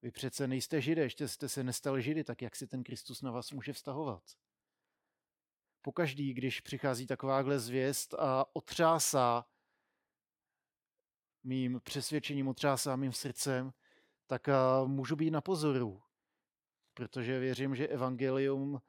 Vy 0.02 0.12
přece 0.12 0.48
nejste 0.48 0.82
židé, 0.82 1.02
ještě 1.02 1.28
jste 1.28 1.50
se 1.50 1.64
nestali 1.64 2.02
židy, 2.02 2.24
tak 2.24 2.42
jak 2.42 2.56
si 2.56 2.68
ten 2.68 2.84
Kristus 2.84 3.22
na 3.22 3.32
vás 3.32 3.52
může 3.52 3.74
vztahovat? 3.74 4.24
Pokaždý, 5.82 6.34
když 6.34 6.62
přichází 6.62 7.08
takováhle 7.08 7.60
zvěst 7.60 8.14
a 8.14 8.56
otřásá 8.56 9.46
mým 11.44 11.82
přesvědčením, 11.84 12.48
otřásá 12.48 12.96
mým 12.96 13.14
srdcem, 13.14 13.74
tak 14.30 14.50
můžu 14.86 15.16
být 15.16 15.32
na 15.32 15.42
pozoru, 15.42 16.02
protože 16.94 17.40
věřím, 17.40 17.76
že 17.76 17.88
evangelium 17.88 18.82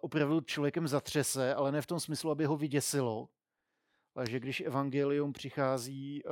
opravdu 0.00 0.40
člověkem 0.40 0.88
zatřese, 0.88 1.54
ale 1.54 1.72
ne 1.72 1.82
v 1.82 1.86
tom 1.86 2.00
smyslu, 2.00 2.30
aby 2.30 2.44
ho 2.44 2.56
vyděsilo, 2.56 3.28
ale 4.14 4.30
že 4.30 4.40
když 4.40 4.60
evangelium 4.60 5.32
přichází, 5.32 6.22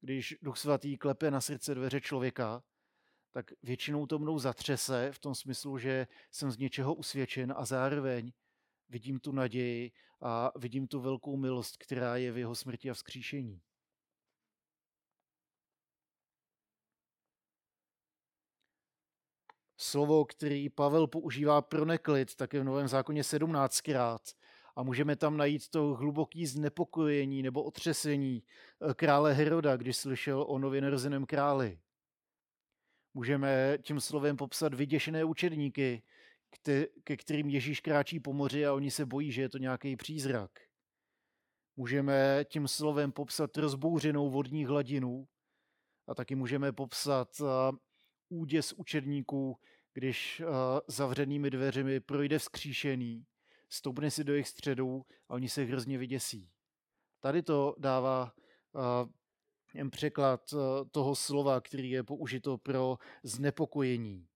když 0.00 0.36
Duch 0.42 0.58
Svatý 0.58 0.98
klepe 0.98 1.30
na 1.30 1.40
srdce 1.40 1.74
dveře 1.74 2.00
člověka, 2.00 2.62
tak 3.32 3.50
většinou 3.62 4.06
to 4.06 4.18
mnou 4.18 4.38
zatřese 4.38 5.12
v 5.12 5.18
tom 5.18 5.34
smyslu, 5.34 5.78
že 5.78 6.06
jsem 6.30 6.50
z 6.50 6.58
něčeho 6.58 6.94
usvědčen 6.94 7.54
a 7.56 7.64
zároveň 7.64 8.32
vidím 8.88 9.20
tu 9.20 9.32
naději 9.32 9.92
a 10.20 10.52
vidím 10.58 10.86
tu 10.86 11.00
velkou 11.00 11.36
milost, 11.36 11.76
která 11.76 12.16
je 12.16 12.32
v 12.32 12.38
jeho 12.38 12.54
smrti 12.54 12.90
a 12.90 12.94
vzkříšení. 12.94 13.60
Slovo, 19.82 20.24
který 20.24 20.68
Pavel 20.68 21.06
používá 21.06 21.62
pro 21.62 21.84
neklid, 21.84 22.34
tak 22.34 22.52
je 22.54 22.60
v 22.60 22.64
Novém 22.64 22.88
zákoně 22.88 23.22
17krát. 23.22 24.18
A 24.76 24.82
můžeme 24.82 25.16
tam 25.16 25.36
najít 25.36 25.68
to 25.68 25.94
hluboký 25.94 26.46
znepokojení 26.46 27.42
nebo 27.42 27.62
otřesení 27.62 28.42
eh, 28.42 28.94
krále 28.94 29.32
Heroda, 29.32 29.76
když 29.76 29.96
slyšel 29.96 30.44
o 30.48 30.58
nově 30.58 30.80
narozeném 30.80 31.26
králi. 31.26 31.78
Můžeme 33.14 33.78
tím 33.82 34.00
slovem 34.00 34.36
popsat 34.36 34.74
vyděšené 34.74 35.24
učedníky, 35.24 36.02
ke 37.04 37.16
kterým 37.16 37.48
Ježíš 37.48 37.80
kráčí 37.80 38.20
po 38.20 38.32
moři 38.32 38.66
a 38.66 38.72
oni 38.72 38.90
se 38.90 39.06
bojí, 39.06 39.32
že 39.32 39.42
je 39.42 39.48
to 39.48 39.58
nějaký 39.58 39.96
přízrak. 39.96 40.50
Můžeme 41.76 42.44
tím 42.48 42.68
slovem 42.68 43.12
popsat 43.12 43.56
rozbouřenou 43.56 44.30
vodní 44.30 44.64
hladinu 44.64 45.28
a 46.06 46.14
taky 46.14 46.34
můžeme 46.34 46.72
popsat 46.72 47.28
eh, 47.40 47.76
úděs 48.28 48.72
učedníků, 48.72 49.58
když 49.92 50.40
uh, 50.40 50.48
zavřenými 50.86 51.50
dveřmi 51.50 52.00
projde 52.00 52.38
vzkříšený, 52.38 53.26
stoupne 53.68 54.10
si 54.10 54.24
do 54.24 54.32
jejich 54.32 54.48
středů 54.48 55.02
a 55.28 55.34
oni 55.34 55.48
se 55.48 55.62
hrozně 55.64 55.98
vyděsí. 55.98 56.50
Tady 57.20 57.42
to 57.42 57.74
dává 57.78 58.32
uh, 58.72 59.10
jen 59.74 59.90
překlad 59.90 60.52
uh, 60.52 60.60
toho 60.90 61.14
slova, 61.14 61.60
který 61.60 61.90
je 61.90 62.02
použito 62.02 62.58
pro 62.58 62.98
znepokojení. 63.22 64.26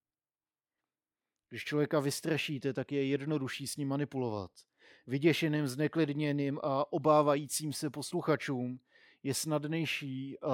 Když 1.49 1.65
člověka 1.65 2.01
vystrašíte, 2.01 2.73
tak 2.73 2.93
je 2.93 3.07
jednodušší 3.07 3.67
s 3.67 3.77
ním 3.77 3.89
manipulovat. 3.89 4.51
Vyděšeným, 5.07 5.67
zneklidněným 5.67 6.59
a 6.63 6.93
obávajícím 6.93 7.73
se 7.73 7.91
posluchačům 7.91 8.81
je 9.23 9.35
snadnější 9.35 10.39
uh, 10.39 10.51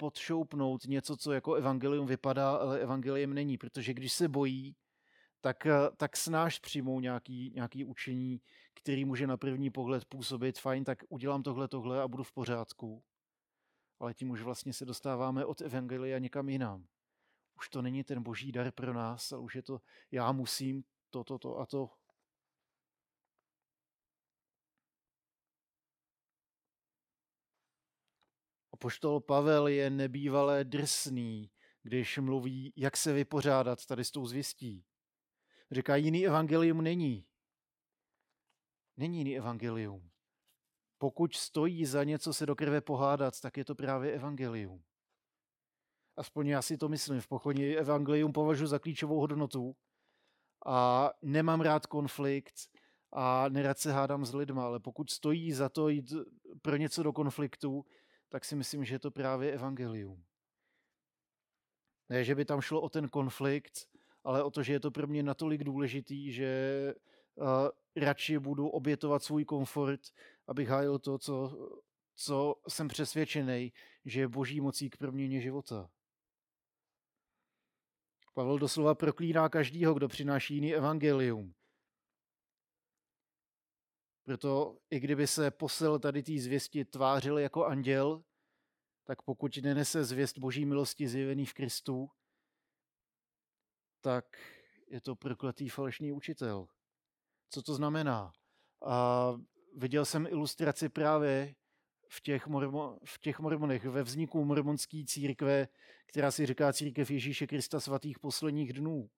podšoupnout 0.00 0.84
něco, 0.84 1.16
co 1.16 1.32
jako 1.32 1.54
evangelium 1.54 2.06
vypadá, 2.06 2.56
ale 2.56 2.80
evangelium 2.80 3.34
není, 3.34 3.58
protože 3.58 3.94
když 3.94 4.12
se 4.12 4.28
bojí, 4.28 4.76
tak, 5.40 5.66
eh, 5.66 5.90
tak 5.96 6.16
snáš 6.16 6.58
přijmou 6.58 7.00
nějaký, 7.00 7.52
nějaký 7.54 7.84
učení, 7.84 8.40
který 8.74 9.04
může 9.04 9.26
na 9.26 9.36
první 9.36 9.70
pohled 9.70 10.04
působit, 10.04 10.58
fajn, 10.58 10.84
tak 10.84 11.04
udělám 11.08 11.42
tohle, 11.42 11.68
tohle 11.68 12.02
a 12.02 12.08
budu 12.08 12.22
v 12.22 12.32
pořádku. 12.32 13.02
Ale 13.98 14.14
tím 14.14 14.30
už 14.30 14.42
vlastně 14.42 14.72
se 14.72 14.84
dostáváme 14.84 15.44
od 15.44 15.60
evangelia 15.60 16.18
někam 16.18 16.48
jinam. 16.48 16.86
Už 17.56 17.68
to 17.68 17.82
není 17.82 18.04
ten 18.04 18.22
boží 18.22 18.52
dar 18.52 18.70
pro 18.72 18.92
nás, 18.94 19.32
ale 19.32 19.42
už 19.42 19.54
je 19.54 19.62
to, 19.62 19.80
já 20.10 20.32
musím 20.32 20.84
to, 21.10 21.24
to, 21.24 21.38
to 21.38 21.58
a 21.58 21.66
to. 21.66 21.90
Poštol 28.82 29.20
Pavel 29.20 29.68
je 29.68 29.90
nebývalé 29.90 30.64
drsný, 30.64 31.50
když 31.82 32.18
mluví, 32.18 32.72
jak 32.76 32.96
se 32.96 33.12
vypořádat 33.12 33.86
tady 33.86 34.04
s 34.04 34.10
tou 34.10 34.26
zvěstí. 34.26 34.84
Říká, 35.70 35.96
jiný 35.96 36.26
evangelium 36.26 36.82
není. 36.82 37.26
Není 38.96 39.18
jiný 39.18 39.36
evangelium. 39.38 40.10
Pokud 40.98 41.34
stojí 41.34 41.86
za 41.86 42.04
něco 42.04 42.32
se 42.34 42.46
do 42.46 42.56
krve 42.56 42.80
pohádat, 42.80 43.40
tak 43.40 43.56
je 43.56 43.64
to 43.64 43.74
právě 43.74 44.12
evangelium. 44.12 44.82
Aspoň 46.16 46.46
já 46.46 46.62
si 46.62 46.78
to 46.78 46.88
myslím. 46.88 47.20
V 47.20 47.28
pochodě 47.28 47.76
evangelium 47.76 48.32
považuji 48.32 48.66
za 48.66 48.78
klíčovou 48.78 49.20
hodnotu 49.20 49.76
a 50.66 51.10
nemám 51.22 51.60
rád 51.60 51.86
konflikt 51.86 52.54
a 53.12 53.48
nerad 53.48 53.78
se 53.78 53.92
hádám 53.92 54.24
s 54.24 54.34
lidma, 54.34 54.64
ale 54.64 54.80
pokud 54.80 55.10
stojí 55.10 55.52
za 55.52 55.68
to 55.68 55.88
jít 55.88 56.12
pro 56.62 56.76
něco 56.76 57.02
do 57.02 57.12
konfliktu, 57.12 57.84
tak 58.30 58.44
si 58.44 58.56
myslím, 58.56 58.84
že 58.84 58.94
je 58.94 58.98
to 58.98 59.10
právě 59.10 59.52
evangelium. 59.52 60.24
Ne, 62.08 62.24
že 62.24 62.34
by 62.34 62.44
tam 62.44 62.60
šlo 62.60 62.80
o 62.80 62.88
ten 62.88 63.08
konflikt, 63.08 63.88
ale 64.24 64.42
o 64.42 64.50
to, 64.50 64.62
že 64.62 64.72
je 64.72 64.80
to 64.80 64.90
pro 64.90 65.06
mě 65.06 65.22
natolik 65.22 65.64
důležitý, 65.64 66.32
že 66.32 66.94
uh, 67.34 67.46
radši 67.96 68.38
budu 68.38 68.68
obětovat 68.68 69.22
svůj 69.22 69.44
komfort, 69.44 70.00
abych 70.46 70.68
hájil 70.68 70.98
to, 70.98 71.18
co, 71.18 71.52
co 72.14 72.54
jsem 72.68 72.88
přesvědčený, 72.88 73.72
že 74.04 74.20
je 74.20 74.28
boží 74.28 74.60
mocí 74.60 74.90
k 74.90 74.96
proměně 74.96 75.40
života. 75.40 75.90
Pavel 78.34 78.58
doslova 78.58 78.94
proklíná 78.94 79.48
každýho, 79.48 79.94
kdo 79.94 80.08
přináší 80.08 80.54
jiný 80.54 80.74
evangelium. 80.74 81.54
Proto 84.24 84.78
i 84.90 85.00
kdyby 85.00 85.26
se 85.26 85.50
posel 85.50 85.98
tady 85.98 86.22
té 86.22 86.38
zvěsti 86.38 86.84
tvářil 86.84 87.38
jako 87.38 87.64
anděl, 87.64 88.22
tak 89.04 89.22
pokud 89.22 89.56
nenese 89.56 90.04
zvěst 90.04 90.38
boží 90.38 90.64
milosti 90.64 91.08
zjevený 91.08 91.46
v 91.46 91.54
Kristu, 91.54 92.10
tak 94.00 94.24
je 94.88 95.00
to 95.00 95.16
prokletý 95.16 95.68
falešný 95.68 96.12
učitel. 96.12 96.66
Co 97.50 97.62
to 97.62 97.74
znamená? 97.74 98.32
A 98.86 99.34
viděl 99.76 100.04
jsem 100.04 100.26
ilustraci 100.26 100.88
právě 100.88 101.54
v 102.08 102.20
těch, 102.20 102.46
mormo, 102.46 102.98
v 103.04 103.18
těch 103.18 103.40
mormonech, 103.40 103.84
ve 103.84 104.02
vzniku 104.02 104.44
mormonské 104.44 105.04
církve, 105.06 105.68
která 106.06 106.30
si 106.30 106.46
říká 106.46 106.72
církev 106.72 107.10
Ježíše 107.10 107.46
Krista 107.46 107.80
svatých 107.80 108.18
posledních 108.18 108.72
dnů, 108.72 109.10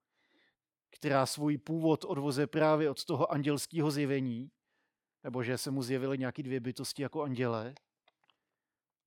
která 0.91 1.27
svůj 1.27 1.59
původ 1.59 2.05
odvoze 2.05 2.47
právě 2.47 2.91
od 2.91 3.05
toho 3.05 3.33
andělského 3.33 3.91
zjevení, 3.91 4.51
nebo 5.25 5.43
že 5.43 5.59
se 5.59 5.71
mu 5.71 5.83
zjevily 5.83 6.19
nějaké 6.19 6.43
dvě 6.43 6.61
bytosti 6.61 7.03
jako 7.03 7.23
anděle, 7.23 7.75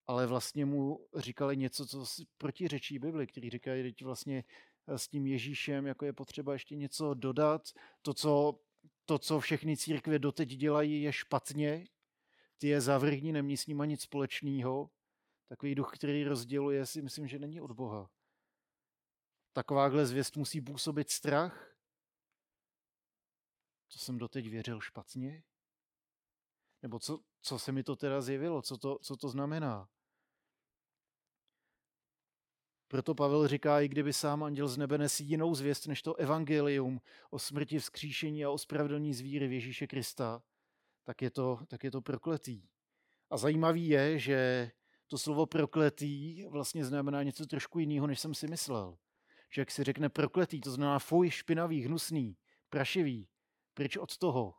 ale 0.08 0.28
vlastně 0.28 0.66
mu 0.66 1.08
říkali 1.16 1.58
něco, 1.58 1.86
co 1.86 2.06
protiřečí 2.38 3.00
Bibli, 3.00 3.28
který 3.28 3.50
říkají 3.50 3.84
teď 3.84 4.04
vlastně 4.04 4.44
eh, 4.88 4.98
s 4.98 5.08
tím 5.08 5.28
Ježíšem, 5.28 5.88
jako 5.88 6.06
je 6.06 6.14
potřeba 6.14 6.54
ještě 6.54 6.76
něco 6.76 7.14
dodat. 7.14 7.62
To, 8.02 8.14
co, 8.14 8.60
to, 9.06 9.20
co 9.20 9.40
všechny 9.40 9.78
církve 9.78 10.20
doteď 10.20 10.50
dělají, 10.50 11.02
je 11.02 11.14
špatně. 11.14 11.88
Ty 12.58 12.68
je 12.68 12.82
zavrhní, 12.82 13.32
nemějí 13.32 13.58
s 13.58 13.68
nima 13.68 13.86
nic 13.86 14.02
společného. 14.02 14.90
Takový 15.48 15.76
duch, 15.76 15.92
který 15.94 16.24
rozděluje, 16.24 16.86
si 16.86 17.02
myslím, 17.02 17.28
že 17.28 17.40
není 17.40 17.62
od 17.62 17.72
Boha. 17.72 18.10
Takováhle 19.54 20.06
zvěst 20.06 20.38
musí 20.38 20.62
působit 20.62 21.10
strach. 21.10 21.78
To 23.94 24.00
jsem 24.00 24.18
doteď 24.18 24.50
věřil 24.50 24.82
špatně? 24.82 25.44
Nebo 26.82 27.00
co, 27.00 27.20
co 27.42 27.60
se 27.60 27.72
mi 27.72 27.84
to 27.84 27.96
teda 27.96 28.22
zjevilo? 28.22 28.62
Co 28.62 28.78
to, 28.78 29.00
co 29.02 29.18
to 29.18 29.30
znamená? 29.30 29.88
Proto 32.88 33.16
Pavel 33.16 33.48
říká, 33.48 33.82
i 33.82 33.88
kdyby 33.88 34.14
sám 34.14 34.44
anděl 34.44 34.68
z 34.68 34.78
nebe 34.78 34.98
nesí 34.98 35.26
jinou 35.26 35.56
zvěst 35.56 35.88
než 35.88 36.02
to 36.02 36.16
evangelium 36.16 37.02
o 37.30 37.40
smrti, 37.40 37.80
vzkříšení 37.80 38.46
a 38.46 38.50
o 38.50 38.58
spravedlní 38.58 39.14
zvíry 39.14 39.48
v 39.48 39.52
Ježíše 39.52 39.88
Krista, 39.88 40.44
tak 41.04 41.22
je 41.22 41.32
to, 41.32 41.60
tak 41.68 41.84
je 41.84 41.92
to 41.92 42.02
prokletý. 42.02 42.70
A 43.30 43.38
zajímavý 43.38 43.88
je, 43.88 44.20
že 44.20 44.72
to 45.08 45.18
slovo 45.18 45.46
prokletý 45.46 46.46
vlastně 46.46 46.86
znamená 46.86 47.24
něco 47.24 47.46
trošku 47.46 47.80
jiného, 47.80 48.08
než 48.08 48.20
jsem 48.20 48.34
si 48.34 48.48
myslel. 48.48 48.98
Že 49.54 49.62
jak 49.62 49.72
si 49.72 49.84
řekne 49.84 50.10
prokletý, 50.10 50.62
to 50.62 50.72
znamená 50.72 51.00
fuj, 51.00 51.30
špinavý, 51.30 51.82
hnusný, 51.82 52.38
prašivý, 52.70 53.30
pryč 53.74 53.98
od 53.98 54.18
toho. 54.18 54.54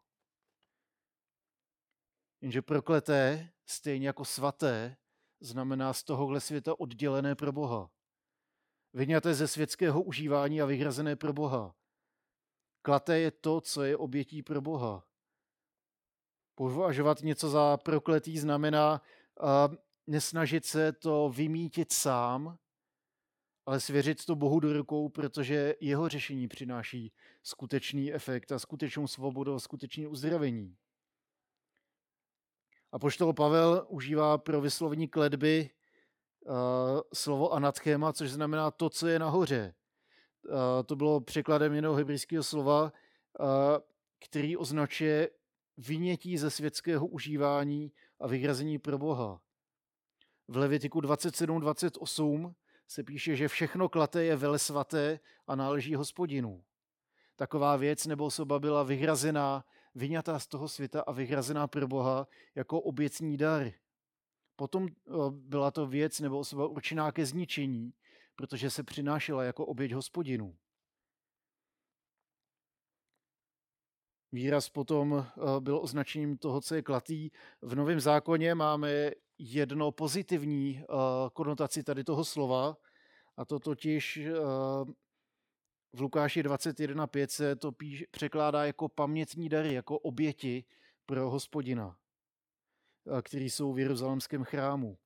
Jenže 2.46 2.62
prokleté, 2.62 3.50
stejně 3.66 4.06
jako 4.06 4.24
svaté, 4.24 4.96
znamená 5.40 5.92
z 5.92 6.02
tohohle 6.02 6.40
světa 6.40 6.80
oddělené 6.80 7.34
pro 7.34 7.52
Boha 7.52 7.90
vyňaté 8.96 9.34
ze 9.34 9.48
světského 9.48 10.02
užívání 10.02 10.62
a 10.62 10.66
vyhrazené 10.66 11.16
pro 11.16 11.32
Boha. 11.32 11.74
Klaté 12.82 13.18
je 13.18 13.30
to, 13.30 13.60
co 13.60 13.82
je 13.82 13.96
obětí 13.96 14.42
pro 14.42 14.60
Boha. 14.60 15.06
Považovat 16.54 17.22
něco 17.22 17.50
za 17.50 17.76
prokletý 17.76 18.38
znamená 18.38 19.02
uh, 19.42 19.74
nesnažit 20.06 20.64
se 20.64 20.92
to 20.92 21.32
vymítit 21.36 21.92
sám, 21.92 22.58
ale 23.66 23.80
svěřit 23.80 24.24
to 24.24 24.36
Bohu 24.36 24.60
do 24.60 24.72
rukou, 24.72 25.08
protože 25.08 25.74
jeho 25.80 26.08
řešení 26.08 26.48
přináší 26.48 27.12
skutečný 27.42 28.12
efekt 28.12 28.52
a 28.52 28.58
skutečnou 28.58 29.06
svobodu 29.06 29.54
a 29.54 29.58
skutečné 29.58 30.08
uzdravení. 30.08 30.76
A 32.96 32.98
poštol 32.98 33.32
Pavel 33.32 33.86
užívá 33.88 34.38
pro 34.38 34.60
vyslovení 34.60 35.08
kledby 35.08 35.70
uh, 36.46 36.54
slovo 37.14 37.52
anatchéma, 37.52 38.12
což 38.12 38.30
znamená 38.30 38.70
to, 38.70 38.90
co 38.90 39.06
je 39.06 39.18
nahoře. 39.18 39.74
Uh, 40.48 40.54
to 40.86 40.96
bylo 40.96 41.20
překladem 41.20 41.74
jiného 41.74 41.94
hebrejského 41.94 42.42
slova, 42.42 42.82
uh, 42.82 43.48
který 44.28 44.56
označuje 44.56 45.30
vynětí 45.76 46.38
ze 46.38 46.50
světského 46.50 47.06
užívání 47.06 47.92
a 48.20 48.26
vyhrazení 48.26 48.78
pro 48.78 48.98
Boha. 48.98 49.40
V 50.48 50.56
Levitiku 50.56 51.00
27.28 51.00 52.54
se 52.88 53.02
píše, 53.02 53.36
že 53.36 53.48
všechno 53.48 53.88
klaté 53.88 54.24
je 54.24 54.36
velesvaté 54.36 55.20
a 55.46 55.56
náleží 55.56 55.94
hospodinu. 55.94 56.64
Taková 57.36 57.76
věc 57.76 58.06
nebo 58.06 58.24
osoba 58.24 58.58
byla 58.58 58.82
vyhrazená, 58.82 59.64
vyňatá 59.96 60.38
z 60.38 60.46
toho 60.46 60.68
světa 60.68 61.00
a 61.00 61.12
vyhrazená 61.12 61.66
pro 61.66 61.88
Boha 61.88 62.28
jako 62.54 62.80
oběcní 62.80 63.36
dar. 63.36 63.72
Potom 64.56 64.86
eh, 64.88 65.12
byla 65.30 65.70
to 65.70 65.86
věc 65.86 66.20
nebo 66.20 66.38
osoba 66.38 66.66
určená 66.66 67.12
ke 67.12 67.26
zničení, 67.26 67.92
protože 68.36 68.70
se 68.70 68.82
přinášela 68.82 69.44
jako 69.44 69.66
oběť 69.66 69.92
hospodinu. 69.92 70.56
Výraz 74.32 74.68
potom 74.68 75.26
eh, 75.26 75.60
byl 75.60 75.78
označením 75.82 76.38
toho, 76.38 76.60
co 76.60 76.74
je 76.74 76.82
klatý. 76.82 77.30
V 77.62 77.74
Novém 77.74 78.00
zákoně 78.00 78.54
máme 78.54 79.10
jedno 79.38 79.92
pozitivní 79.92 80.80
eh, 80.82 80.86
konotaci 81.32 81.82
tady 81.82 82.04
toho 82.04 82.24
slova, 82.24 82.76
a 83.36 83.44
to 83.44 83.58
totiž 83.58 84.20
v 85.92 86.00
Lukáši 86.00 86.42
21.5 86.42 87.26
se 87.26 87.56
to 87.56 87.72
píš, 87.72 88.04
překládá 88.10 88.64
jako 88.64 88.88
pamětní 88.88 89.48
dary, 89.48 89.74
jako 89.74 89.98
oběti 89.98 90.64
pro 91.06 91.30
hospodina 91.30 91.98
který 93.22 93.50
jsou 93.50 93.72
v 93.72 93.78
Jeruzalémském 93.78 94.44
chrámu. 94.44 94.98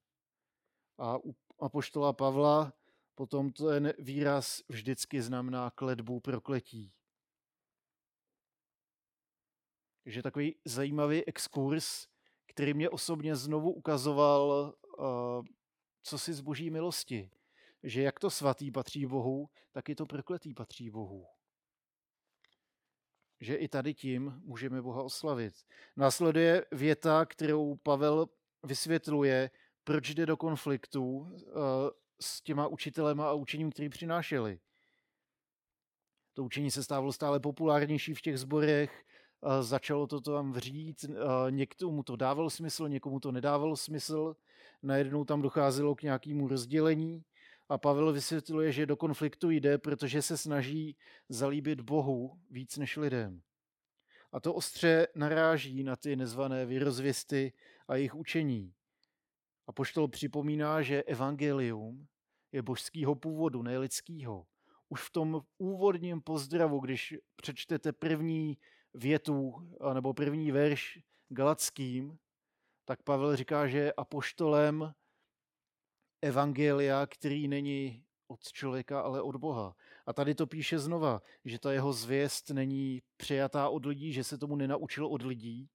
A 0.99 1.19
u 1.25 1.37
apoštola 1.59 2.13
Pavla 2.13 2.73
potom 3.15 3.53
ten 3.53 3.93
výraz 3.99 4.63
vždycky 4.69 5.23
znamená 5.23 5.71
kledbu 5.71 6.21
prokletí. 6.21 6.93
Takže 10.05 10.23
takový 10.23 10.57
zajímavý 10.65 11.25
exkurs, 11.25 12.07
který 12.47 12.75
mě 12.75 12.91
osobně 12.91 13.37
znovu 13.37 13.73
ukazoval, 13.73 14.75
co 16.03 16.19
si 16.19 16.33
z 16.33 16.41
boží 16.41 16.71
milosti. 16.71 17.31
Že 17.83 18.03
jak 18.03 18.21
to 18.21 18.31
svatý 18.31 18.71
patří 18.71 19.07
Bohu, 19.07 19.49
tak 19.73 19.89
i 19.89 19.95
to 19.95 20.07
prokletý 20.07 20.55
patří 20.55 20.91
Bohu 20.91 21.27
že 23.41 23.55
i 23.55 23.69
tady 23.69 23.95
tím 23.95 24.41
můžeme 24.45 24.83
Boha 24.83 25.03
oslavit. 25.03 25.55
Následuje 25.97 26.67
věta, 26.73 27.27
kterou 27.27 27.77
Pavel 27.77 28.27
vysvětluje, 28.63 29.51
proč 29.85 30.15
jde 30.15 30.27
do 30.27 30.37
konfliktu 30.37 31.33
eh, 31.37 31.51
s 32.21 32.43
těma 32.43 32.67
učitelema 32.67 33.29
a 33.29 33.33
učením, 33.33 33.73
který 33.73 33.89
přinášeli. 33.89 34.59
To 36.35 36.45
učení 36.45 36.71
se 36.71 36.83
stávalo 36.83 37.13
stále 37.13 37.41
populárnější 37.41 38.15
v 38.15 38.21
těch 38.21 38.39
zborech, 38.39 39.05
eh, 39.43 39.63
začalo 39.63 40.07
to 40.07 40.21
tam 40.21 40.53
vřít, 40.53 41.05
eh, 41.05 41.15
někomu 41.51 42.03
to 42.03 42.17
dávalo 42.17 42.51
smysl, 42.51 42.89
někomu 42.89 43.21
to 43.21 43.33
nedávalo 43.33 43.77
smysl, 43.77 44.37
najednou 44.83 45.25
tam 45.25 45.43
docházelo 45.43 45.95
k 45.95 46.03
nějakému 46.03 46.49
rozdělení 46.49 47.25
A 47.71 47.79
Pavel 47.79 48.13
vysvětluje, 48.13 48.73
že 48.73 48.87
do 48.87 48.97
konfliktu 48.97 49.51
jde, 49.51 49.79
protože 49.79 50.23
se 50.23 50.37
snaží 50.37 50.97
zalíbit 51.29 51.81
Bohu 51.81 52.41
víc 52.51 52.77
než 52.77 52.97
lidem. 52.97 53.43
A 54.33 54.41
to 54.41 54.55
ostře 54.55 55.07
naráží 55.15 55.85
na 55.85 55.97
ty 55.97 56.17
nezvané 56.17 56.67
vyrozvěsty 56.67 57.53
a 57.89 57.97
jejich 57.97 58.15
učení. 58.15 58.75
A 59.67 59.73
poštol 59.73 60.09
připomíná, 60.09 60.83
že 60.83 61.03
evangelium 61.03 62.07
je 62.53 62.63
božského 62.63 63.15
původu, 63.15 63.63
ne 63.63 63.79
lidského. 63.79 64.47
Už 64.89 65.03
v 65.03 65.13
tom 65.13 65.43
úvodním 65.59 66.21
pozdravu, 66.21 66.81
když 66.81 67.15
přečtete 67.37 67.93
první 67.93 68.59
větu 68.95 69.55
nebo 69.93 70.15
první 70.15 70.53
verš 70.53 70.99
Galackým, 71.29 72.19
tak 72.85 73.03
Pavel 73.03 73.37
říká, 73.37 73.67
že 73.67 73.93
apoštolem 73.93 74.93
evangelia, 76.23 77.07
který 77.07 77.49
není 77.49 78.05
od 78.29 78.53
člověka, 78.53 79.01
ale 79.01 79.23
od 79.23 79.37
Boha. 79.37 79.75
A 80.07 80.13
tady 80.13 80.35
to 80.35 80.47
píše 80.47 80.79
znova, 80.79 81.23
že 81.45 81.59
ta 81.59 81.73
jeho 81.73 81.93
zvěst 81.93 82.51
není 82.51 83.03
přijatá 83.17 83.69
od 83.69 83.87
lidí, 83.87 84.13
že 84.13 84.25
se 84.25 84.39
tomu 84.39 84.57
nenaučil 84.57 85.07
od 85.07 85.23
lidí, 85.23 85.71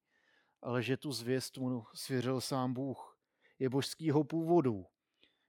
ale 0.61 0.83
že 0.83 0.97
tu 0.97 1.11
zvěst 1.11 1.57
mu 1.57 1.83
svěřil 1.93 2.41
sám 2.41 2.73
Bůh. 2.73 3.17
Je 3.59 3.69
božského 3.69 4.23
původu, 4.23 4.85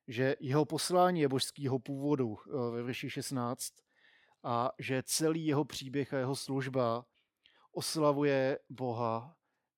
že 0.08 0.36
jeho 0.40 0.64
poslání 0.64 1.20
je 1.20 1.28
božského 1.28 1.78
původu 1.78 2.36
eh, 2.46 2.70
ve 2.70 2.82
verši 2.82 3.10
16 3.10 3.74
a 4.42 4.72
že 4.78 5.02
celý 5.06 5.46
jeho 5.46 5.64
příběh 5.64 6.14
a 6.14 6.18
jeho 6.18 6.36
služba 6.36 7.06
oslavuje 7.72 8.58
Boha 8.70 9.36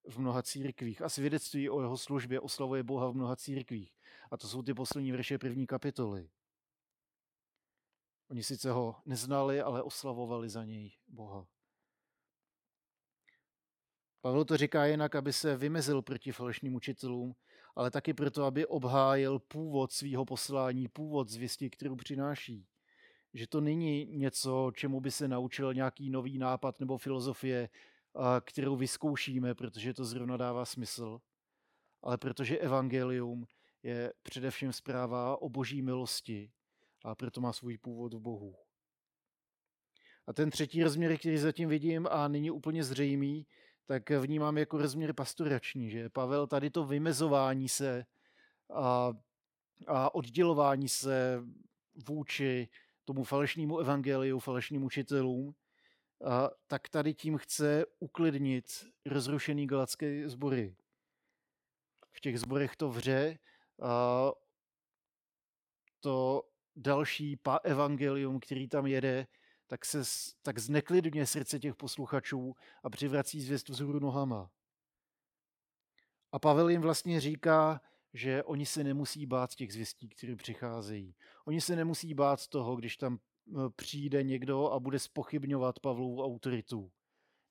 v 0.08 0.18
mnoha 0.18 0.42
církvích 0.42 1.02
a 1.02 1.08
svědectví 1.08 1.70
o 1.70 1.80
jeho 1.80 1.96
službě 1.96 2.40
oslavuje 2.40 2.82
Boha 2.82 3.08
v 3.10 3.14
mnoha 3.14 3.36
církvích. 3.36 3.97
A 4.30 4.36
to 4.36 4.48
jsou 4.48 4.62
ty 4.62 4.74
poslední 4.74 5.12
verše 5.12 5.38
první 5.38 5.66
kapitoly. 5.66 6.30
Oni 8.30 8.42
sice 8.42 8.70
ho 8.70 8.96
neznali, 9.04 9.60
ale 9.60 9.82
oslavovali 9.82 10.48
za 10.48 10.64
něj 10.64 10.92
Boha. 11.08 11.46
Pavel 14.20 14.44
to 14.44 14.56
říká 14.56 14.86
jinak, 14.86 15.14
aby 15.14 15.32
se 15.32 15.56
vymezil 15.56 16.02
proti 16.02 16.32
falešným 16.32 16.74
učitelům, 16.74 17.34
ale 17.76 17.90
taky 17.90 18.14
proto, 18.14 18.44
aby 18.44 18.66
obhájil 18.66 19.38
původ 19.38 19.92
svého 19.92 20.24
poslání, 20.24 20.88
původ 20.88 21.28
zvěstí, 21.28 21.70
kterou 21.70 21.96
přináší. 21.96 22.66
Že 23.34 23.46
to 23.46 23.60
není 23.60 24.06
něco, 24.06 24.72
čemu 24.74 25.00
by 25.00 25.10
se 25.10 25.28
naučil 25.28 25.74
nějaký 25.74 26.10
nový 26.10 26.38
nápad 26.38 26.80
nebo 26.80 26.98
filozofie, 26.98 27.68
kterou 28.44 28.76
vyzkoušíme, 28.76 29.54
protože 29.54 29.94
to 29.94 30.04
zrovna 30.04 30.36
dává 30.36 30.64
smysl, 30.64 31.20
ale 32.02 32.18
protože 32.18 32.58
evangelium 32.58 33.46
je 33.82 34.12
především 34.22 34.72
zpráva 34.72 35.42
o 35.42 35.48
boží 35.48 35.82
milosti 35.82 36.50
a 37.04 37.14
proto 37.14 37.40
má 37.40 37.52
svůj 37.52 37.78
původ 37.78 38.14
v 38.14 38.20
Bohu. 38.20 38.56
A 40.26 40.32
ten 40.32 40.50
třetí 40.50 40.82
rozměr, 40.82 41.18
který 41.18 41.38
zatím 41.38 41.68
vidím 41.68 42.06
a 42.10 42.28
není 42.28 42.50
úplně 42.50 42.84
zřejmý, 42.84 43.46
tak 43.86 44.10
vnímám 44.10 44.58
jako 44.58 44.78
rozměr 44.78 45.12
pastorační, 45.12 45.90
že 45.90 46.08
Pavel 46.08 46.46
tady 46.46 46.70
to 46.70 46.84
vymezování 46.84 47.68
se 47.68 48.06
a, 48.74 49.12
a 49.86 50.14
oddělování 50.14 50.88
se 50.88 51.42
vůči 52.08 52.68
tomu 53.04 53.24
falešnému 53.24 53.78
evangeliu, 53.78 54.38
falešným 54.38 54.84
učitelům, 54.84 55.54
a, 56.24 56.50
tak 56.66 56.88
tady 56.88 57.14
tím 57.14 57.36
chce 57.36 57.84
uklidnit 57.98 58.64
rozrušený 59.06 59.66
galacké 59.66 60.28
sbory. 60.28 60.76
V 62.10 62.20
těch 62.20 62.40
zborech 62.40 62.76
to 62.76 62.88
vře, 62.88 63.38
to 66.00 66.42
další 66.76 67.36
pa 67.36 67.56
evangelium, 67.56 68.40
který 68.40 68.68
tam 68.68 68.86
jede, 68.86 69.26
tak, 69.66 69.84
se, 69.84 70.02
tak 70.42 70.58
zneklidňuje 70.58 71.26
srdce 71.26 71.58
těch 71.58 71.76
posluchačů 71.76 72.54
a 72.82 72.90
přivrací 72.90 73.40
zvěst 73.40 73.68
vzhůru 73.68 73.98
nohama. 73.98 74.50
A 76.32 76.38
Pavel 76.38 76.68
jim 76.68 76.80
vlastně 76.80 77.20
říká, 77.20 77.80
že 78.14 78.44
oni 78.44 78.66
se 78.66 78.84
nemusí 78.84 79.26
bát 79.26 79.54
těch 79.54 79.72
zvěstí, 79.72 80.08
které 80.08 80.36
přicházejí. 80.36 81.14
Oni 81.44 81.60
se 81.60 81.76
nemusí 81.76 82.14
bát 82.14 82.46
toho, 82.46 82.76
když 82.76 82.96
tam 82.96 83.18
přijde 83.76 84.22
někdo 84.22 84.70
a 84.70 84.80
bude 84.80 84.98
spochybňovat 84.98 85.80
Pavlovu 85.80 86.24
autoritu. 86.24 86.92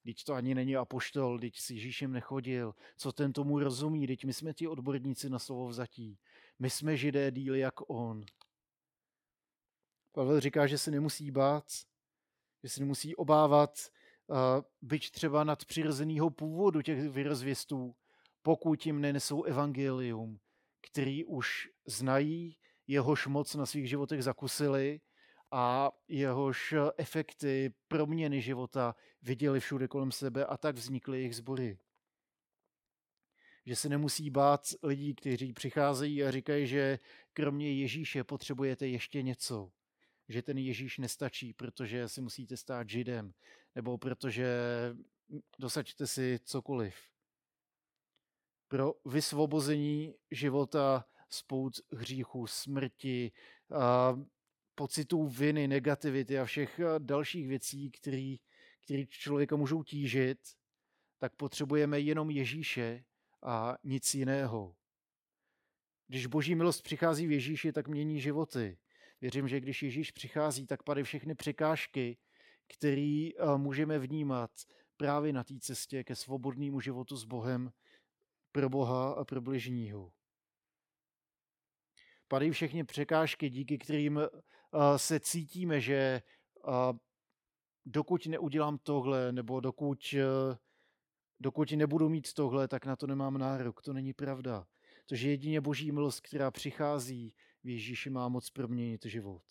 Teď 0.07 0.23
to 0.23 0.33
ani 0.33 0.55
není 0.55 0.75
apoštol, 0.75 1.39
teď 1.39 1.57
s 1.57 1.69
Ježíšem 1.69 2.11
nechodil. 2.11 2.75
Co 2.97 3.11
ten 3.11 3.33
tomu 3.33 3.59
rozumí? 3.59 4.07
Teď 4.07 4.25
my 4.25 4.33
jsme 4.33 4.53
ti 4.53 4.67
odborníci 4.67 5.29
na 5.29 5.39
slovo 5.39 5.67
vzatí. 5.67 6.19
My 6.59 6.69
jsme 6.69 6.97
židé 6.97 7.31
díly 7.31 7.59
jak 7.59 7.89
on. 7.89 8.25
Pavel 10.11 10.39
říká, 10.39 10.67
že 10.67 10.77
se 10.77 10.91
nemusí 10.91 11.31
bát, 11.31 11.65
že 12.63 12.69
se 12.69 12.79
nemusí 12.79 13.15
obávat 13.15 13.79
uh, 14.27 14.37
byť 14.81 15.11
třeba 15.11 15.43
nad 15.43 15.65
přirozeného 15.65 16.29
původu 16.29 16.81
těch 16.81 17.09
vyrozvěstů, 17.09 17.95
pokud 18.41 18.85
jim 18.85 19.01
nenesou 19.01 19.43
evangelium, 19.43 20.39
který 20.81 21.25
už 21.25 21.69
znají, 21.85 22.57
jehož 22.87 23.27
moc 23.27 23.55
na 23.55 23.65
svých 23.65 23.89
životech 23.89 24.23
zakusili 24.23 25.01
a 25.51 25.91
jehož 26.07 26.73
efekty 26.97 27.73
proměny 27.87 28.41
života 28.41 28.95
viděli 29.21 29.59
všude 29.59 29.87
kolem 29.87 30.11
sebe 30.11 30.45
a 30.45 30.57
tak 30.57 30.75
vznikly 30.75 31.17
jejich 31.17 31.35
sbory. 31.35 31.77
Že 33.65 33.75
se 33.75 33.89
nemusí 33.89 34.29
bát 34.29 34.61
lidí, 34.83 35.15
kteří 35.15 35.53
přicházejí 35.53 36.23
a 36.23 36.31
říkají, 36.31 36.67
že 36.67 36.99
kromě 37.33 37.73
Ježíše 37.73 38.23
potřebujete 38.23 38.87
ještě 38.87 39.21
něco 39.21 39.71
že 40.29 40.41
ten 40.41 40.57
Ježíš 40.57 40.97
nestačí, 40.97 41.53
protože 41.53 42.07
si 42.07 42.21
musíte 42.21 42.57
stát 42.57 42.89
židem, 42.89 43.33
nebo 43.75 43.97
protože 43.97 44.47
dosaďte 45.59 46.07
si 46.07 46.39
cokoliv. 46.43 46.95
Pro 48.67 48.93
vysvobození 49.05 50.15
života 50.31 51.05
spout 51.29 51.73
hříchu, 51.91 52.47
smrti, 52.47 53.31
pocitů 54.77 55.27
viny, 55.27 55.67
negativity 55.67 56.39
a 56.39 56.45
všech 56.45 56.79
dalších 56.99 57.47
věcí, 57.47 57.91
které 57.91 58.35
který 58.87 59.07
člověka 59.07 59.55
můžou 59.55 59.83
tížit, 59.83 60.39
tak 61.17 61.35
potřebujeme 61.35 61.99
jenom 61.99 62.29
Ježíše 62.29 63.03
a 63.43 63.77
nic 63.83 64.15
jiného. 64.15 64.75
Když 66.07 66.25
boží 66.25 66.55
milost 66.55 66.83
přichází 66.83 67.27
v 67.27 67.31
Ježíši, 67.31 67.71
tak 67.71 67.87
mění 67.87 68.21
životy. 68.21 68.77
Věřím, 69.21 69.47
že 69.47 69.59
když 69.59 69.83
Ježíš 69.83 70.11
přichází, 70.11 70.67
tak 70.67 70.83
pady 70.83 71.03
všechny 71.03 71.35
překážky, 71.35 72.17
které 72.67 73.29
eh, 73.29 73.57
můžeme 73.57 73.99
vnímat 73.99 74.51
právě 74.97 75.33
na 75.33 75.43
té 75.43 75.59
cestě 75.59 76.03
ke 76.03 76.15
svobodnému 76.15 76.79
životu 76.79 77.15
s 77.15 77.23
Bohem 77.23 77.71
pro 78.51 78.69
Boha 78.69 79.13
a 79.13 79.25
pro 79.25 79.41
bližního. 79.41 80.11
Padají 82.27 82.51
všechny 82.51 82.83
překážky, 82.83 83.49
díky 83.49 83.77
kterým 83.77 84.19
eh, 84.19 84.27
se 84.97 85.19
cítíme, 85.19 85.81
že 85.81 85.95
eh, 85.95 86.93
dokud 87.85 88.25
neudělám 88.25 88.77
tohle, 88.77 89.31
nebo 89.31 89.59
dokud, 89.59 90.15
dokud 91.39 91.71
nebudu 91.71 92.09
mít 92.09 92.33
tohle, 92.33 92.67
tak 92.67 92.85
na 92.85 92.95
to 92.95 93.07
nemám 93.07 93.37
nárok. 93.37 93.81
To 93.81 93.93
není 93.93 94.13
pravda. 94.13 94.67
To, 95.05 95.15
že 95.15 95.29
jedině 95.29 95.61
boží 95.61 95.91
milost, 95.91 96.21
která 96.21 96.51
přichází 96.51 97.33
v 97.63 97.69
Ježíši 97.69 98.09
má 98.09 98.29
moc 98.29 98.49
proměnit 98.49 99.05
život. 99.05 99.43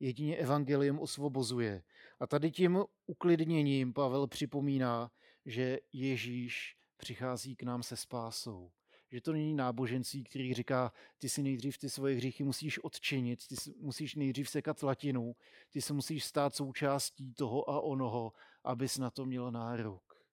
Jedině 0.00 0.36
evangelium 0.36 0.98
osvobozuje. 0.98 1.82
A 2.20 2.26
tady 2.26 2.50
tím 2.50 2.84
uklidněním 3.06 3.92
Pavel 3.92 4.26
připomíná, 4.26 5.10
že 5.44 5.78
Ježíš 5.92 6.76
přichází 6.96 7.56
k 7.56 7.62
nám 7.62 7.82
se 7.82 7.96
spásou. 7.96 8.70
Že 9.12 9.20
to 9.20 9.32
není 9.32 9.54
náboženství, 9.54 10.24
který 10.24 10.54
říká, 10.54 10.92
ty 11.18 11.28
si 11.28 11.42
nejdřív 11.42 11.78
ty 11.78 11.90
svoje 11.90 12.16
hříchy 12.16 12.44
musíš 12.44 12.84
odčinit, 12.84 13.46
ty 13.46 13.54
musíš 13.76 14.14
nejdřív 14.14 14.50
sekat 14.50 14.82
latinu, 14.82 15.36
ty 15.70 15.82
se 15.82 15.92
musíš 15.92 16.24
stát 16.24 16.54
součástí 16.54 17.34
toho 17.34 17.70
a 17.70 17.80
onoho, 17.80 18.32
abys 18.64 18.98
na 18.98 19.10
to 19.10 19.26
měl 19.26 19.50
nárok. 19.50 20.24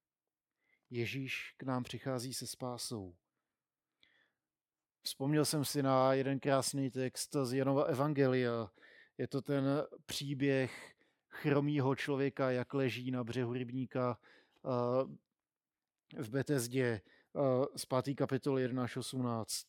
Ježíš 0.89 1.53
k 1.57 1.63
nám 1.63 1.83
přichází 1.83 2.33
se 2.33 2.47
spásou. 2.47 3.15
Vzpomněl 5.01 5.45
jsem 5.45 5.65
si 5.65 5.83
na 5.83 6.13
jeden 6.13 6.39
krásný 6.39 6.91
text 6.91 7.35
z 7.43 7.53
Janova 7.53 7.83
Evangelia. 7.83 8.71
Je 9.17 9.27
to 9.27 9.41
ten 9.41 9.65
příběh 10.05 10.95
chromího 11.29 11.95
člověka, 11.95 12.51
jak 12.51 12.73
leží 12.73 13.11
na 13.11 13.23
břehu 13.23 13.53
rybníka 13.53 14.19
v 16.17 16.29
Betezdě 16.29 17.01
z 17.75 17.85
5. 17.85 18.15
kapitoly 18.15 18.61
1 18.61 18.83
až 18.83 18.97
18. 18.97 19.67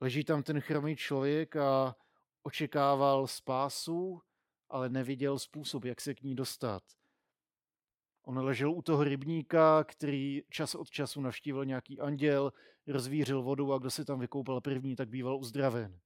Leží 0.00 0.24
tam 0.24 0.42
ten 0.42 0.60
chromý 0.60 0.96
člověk 0.96 1.56
a 1.56 1.96
očekával 2.42 3.26
spásu, 3.26 4.22
ale 4.68 4.88
neviděl 4.88 5.38
způsob, 5.38 5.84
jak 5.84 6.00
se 6.00 6.14
k 6.14 6.22
ní 6.22 6.34
dostat. 6.34 6.82
On 8.22 8.38
ležel 8.38 8.72
u 8.72 8.82
toho 8.82 9.04
rybníka, 9.04 9.84
který 9.84 10.42
čas 10.50 10.74
od 10.74 10.90
času 10.90 11.20
navštívil 11.20 11.64
nějaký 11.64 12.00
anděl, 12.00 12.52
rozvířil 12.86 13.42
vodu 13.42 13.72
a 13.72 13.78
kdo 13.78 13.90
se 13.90 14.04
tam 14.04 14.20
vykoupal 14.20 14.60
první, 14.60 14.96
tak 14.96 15.08
býval 15.08 15.36
uzdraven. 15.36 16.00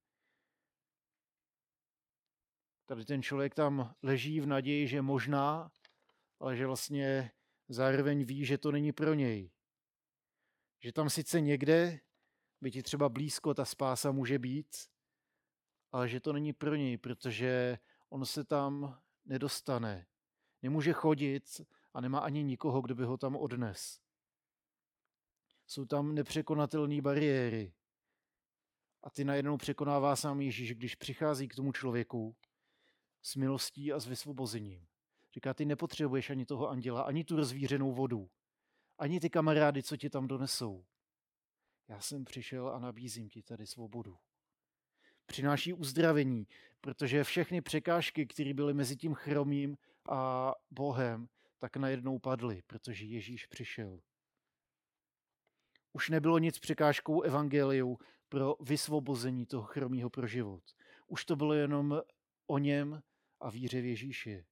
Tady 2.87 3.05
ten 3.05 3.23
člověk 3.23 3.55
tam 3.55 3.95
leží 4.03 4.41
v 4.41 4.47
naději, 4.47 4.89
že 4.89 5.03
možná, 5.03 5.71
ale 6.41 6.57
že 6.57 6.67
vlastně 6.67 7.31
zároveň 7.69 8.25
ví, 8.25 8.45
že 8.45 8.59
to 8.59 8.73
není 8.73 8.93
pro 8.93 9.15
něj. 9.15 9.51
Že 10.81 10.93
tam 10.93 11.11
sice 11.11 11.41
někde, 11.41 12.01
by 12.61 12.71
ti 12.71 12.83
třeba 12.83 13.09
blízko 13.09 13.55
ta 13.55 13.65
spása 13.65 14.13
může 14.13 14.39
být, 14.39 14.77
ale 15.93 16.09
že 16.09 16.21
to 16.21 16.33
není 16.33 16.53
pro 16.53 16.75
něj, 16.75 16.97
protože 16.97 17.79
on 18.09 18.27
se 18.27 18.45
tam 18.45 19.01
nedostane. 19.25 20.07
Nemůže 20.63 20.93
chodit 20.93 21.61
a 21.95 22.01
nemá 22.01 22.19
ani 22.19 22.43
nikoho, 22.43 22.81
kdo 22.81 22.95
by 22.95 23.05
ho 23.05 23.17
tam 23.17 23.37
odnes. 23.37 24.01
Jsou 25.67 25.85
tam 25.85 26.15
nepřekonatelné 26.15 27.03
bariéry. 27.03 27.75
A 29.03 29.11
ty 29.11 29.25
najednou 29.25 29.57
překonává 29.57 30.17
sám 30.17 30.41
Ježíš, 30.41 30.75
když 30.75 30.95
přichází 30.95 31.49
k 31.49 31.55
tomu 31.55 31.73
člověku 31.73 32.37
s 33.23 33.37
milostí 33.37 33.93
a 33.93 33.99
s 33.99 34.07
vysvobozením. 34.07 34.87
Říká, 35.35 35.55
ty 35.55 35.65
nepotřebuješ 35.65 36.31
ani 36.31 36.47
toho 36.47 36.69
anděla, 36.69 37.03
ani 37.03 37.25
tu 37.25 37.37
rozvířenou 37.37 37.93
vodu, 37.93 38.31
ani 39.01 39.21
ty 39.21 39.31
kamarády, 39.31 39.83
co 39.83 39.97
ti 39.97 40.11
tam 40.11 40.29
donesou. 40.29 40.85
Já 41.89 42.01
jsem 42.01 42.25
přišel 42.25 42.69
a 42.69 42.79
nabízím 42.79 43.29
ti 43.29 43.43
tady 43.43 43.67
svobodu. 43.67 44.17
Přináší 45.27 45.73
uzdravení, 45.73 46.47
protože 46.81 47.25
všechny 47.25 47.61
překážky, 47.61 48.27
které 48.27 48.55
byly 48.55 48.75
mezi 48.75 48.97
tím 48.97 49.15
chromím 49.15 49.77
a 50.09 50.53
Bohem, 50.71 51.29
tak 51.59 51.77
najednou 51.77 52.19
padly, 52.19 52.63
protože 52.67 53.07
Ježíš 53.07 53.47
přišel. 53.47 54.01
Už 55.93 56.09
nebylo 56.09 56.39
nic 56.39 56.59
překážkou 56.59 57.23
evangeliu 57.23 57.99
pro 58.29 58.57
vysvobození 58.61 59.47
toho 59.47 59.63
chromího 59.63 60.11
pro 60.11 60.27
život. 60.27 60.63
Už 61.07 61.25
to 61.25 61.37
bylo 61.37 61.55
jenom 61.55 62.03
o 62.47 62.59
něm 62.59 63.03
a 63.41 63.51
víře 63.51 63.81
v 63.81 63.85
Ježíši. 63.85 64.45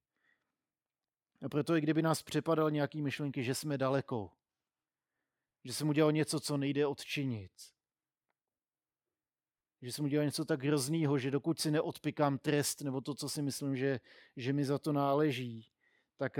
A 1.45 1.49
proto 1.49 1.75
i 1.75 1.81
kdyby 1.81 2.01
nás 2.01 2.23
přepadal 2.23 2.71
nějaký 2.71 3.01
myšlenky, 3.01 3.43
že 3.43 3.55
jsme 3.55 3.77
daleko, 3.77 4.31
že 5.63 5.73
jsem 5.73 5.89
udělal 5.89 6.11
něco, 6.11 6.39
co 6.39 6.57
nejde 6.57 6.87
odčinit, 6.87 7.51
že 9.81 9.91
jsem 9.91 10.05
udělal 10.05 10.25
něco 10.25 10.45
tak 10.45 10.63
hroznýho, 10.63 11.17
že 11.19 11.31
dokud 11.31 11.59
si 11.59 11.71
neodpikám 11.71 12.37
trest 12.37 12.81
nebo 12.81 13.01
to, 13.01 13.15
co 13.15 13.29
si 13.29 13.41
myslím, 13.41 13.75
že, 13.75 13.99
že 14.35 14.53
mi 14.53 14.65
za 14.65 14.79
to 14.79 14.93
náleží, 14.93 15.71
tak 16.17 16.39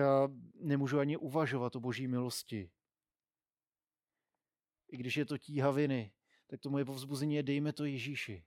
nemůžu 0.54 1.00
ani 1.00 1.18
uvažovat 1.18 1.76
o 1.76 1.80
boží 1.80 2.08
milosti. 2.08 2.72
I 4.88 4.98
když 4.98 5.18
je 5.18 5.26
to 5.26 5.38
tíha 5.38 5.72
viny, 5.72 6.14
tak 6.48 6.60
to 6.60 6.70
moje 6.70 6.86
povzbuzení 6.86 7.36
je 7.36 7.44
dejme 7.44 7.74
to 7.74 7.86
Ježíši. 7.86 8.46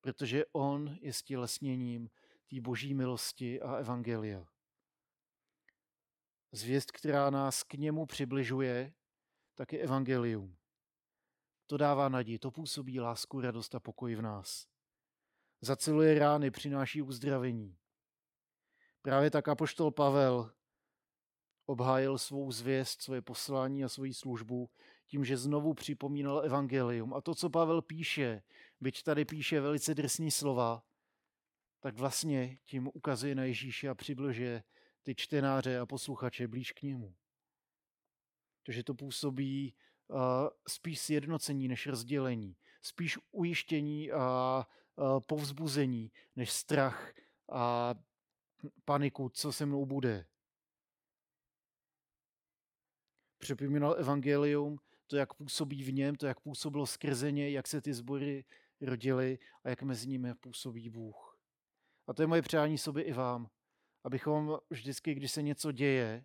Protože 0.00 0.44
on 0.52 0.98
je 1.00 1.12
stělesněním 1.12 2.10
té 2.50 2.60
boží 2.60 2.94
milosti 2.94 3.60
a 3.60 3.76
evangelia. 3.76 4.49
Zvěst, 6.52 6.92
která 6.92 7.30
nás 7.30 7.62
k 7.62 7.74
němu 7.74 8.06
přibližuje, 8.06 8.92
tak 9.54 9.72
je 9.72 9.78
evangelium. 9.78 10.56
To 11.66 11.76
dává 11.76 12.08
naději, 12.08 12.38
to 12.38 12.50
působí 12.50 13.00
lásku, 13.00 13.40
radost 13.40 13.74
a 13.74 13.80
pokoj 13.80 14.14
v 14.14 14.22
nás. 14.22 14.66
Zaciluje 15.60 16.18
rány, 16.18 16.50
přináší 16.50 17.02
uzdravení. 17.02 17.76
Právě 19.02 19.30
tak 19.30 19.48
apoštol 19.48 19.90
Pavel 19.90 20.52
obhájil 21.66 22.18
svou 22.18 22.52
zvěst, 22.52 23.02
svoje 23.02 23.22
poslání 23.22 23.84
a 23.84 23.88
svoji 23.88 24.14
službu 24.14 24.70
tím, 25.06 25.24
že 25.24 25.36
znovu 25.36 25.74
připomínal 25.74 26.42
evangelium. 26.44 27.14
A 27.14 27.20
to, 27.20 27.34
co 27.34 27.50
Pavel 27.50 27.82
píše, 27.82 28.42
byť 28.80 29.02
tady 29.02 29.24
píše 29.24 29.60
velice 29.60 29.94
drsní 29.94 30.30
slova, 30.30 30.82
tak 31.80 31.94
vlastně 31.94 32.58
tím 32.64 32.90
ukazuje 32.94 33.34
na 33.34 33.44
Ježíše 33.44 33.88
a 33.88 33.94
přibližuje 33.94 34.62
ty 35.02 35.14
čtenáře 35.14 35.78
a 35.78 35.86
posluchače 35.86 36.48
blíž 36.48 36.72
k 36.72 36.82
němu. 36.82 37.14
Takže 38.62 38.84
to 38.84 38.94
působí 38.94 39.74
uh, 40.08 40.18
spíš 40.68 41.00
sjednocení 41.00 41.68
než 41.68 41.86
rozdělení, 41.86 42.56
spíš 42.82 43.18
ujištění 43.30 44.12
a 44.12 44.66
uh, 44.96 45.20
povzbuzení 45.20 46.12
než 46.36 46.50
strach 46.50 47.14
a 47.52 47.94
paniku, 48.84 49.28
co 49.28 49.52
se 49.52 49.66
mnou 49.66 49.86
bude. 49.86 50.26
Připomínal 53.38 53.96
evangelium, 53.98 54.78
to, 55.06 55.16
jak 55.16 55.34
působí 55.34 55.82
v 55.82 55.92
něm, 55.92 56.16
to, 56.16 56.26
jak 56.26 56.40
působilo 56.40 56.86
skrze 56.86 57.32
něj, 57.32 57.52
jak 57.52 57.66
se 57.66 57.80
ty 57.80 57.94
sbory 57.94 58.44
rodily 58.80 59.38
a 59.64 59.68
jak 59.68 59.82
mezi 59.82 60.08
nimi 60.08 60.34
působí 60.34 60.90
Bůh. 60.90 61.38
A 62.06 62.12
to 62.12 62.22
je 62.22 62.26
moje 62.26 62.42
přání 62.42 62.78
sobě 62.78 63.02
i 63.02 63.12
vám, 63.12 63.50
abychom 64.04 64.58
vždycky, 64.70 65.14
když 65.14 65.32
se 65.32 65.42
něco 65.42 65.72
děje, 65.72 66.24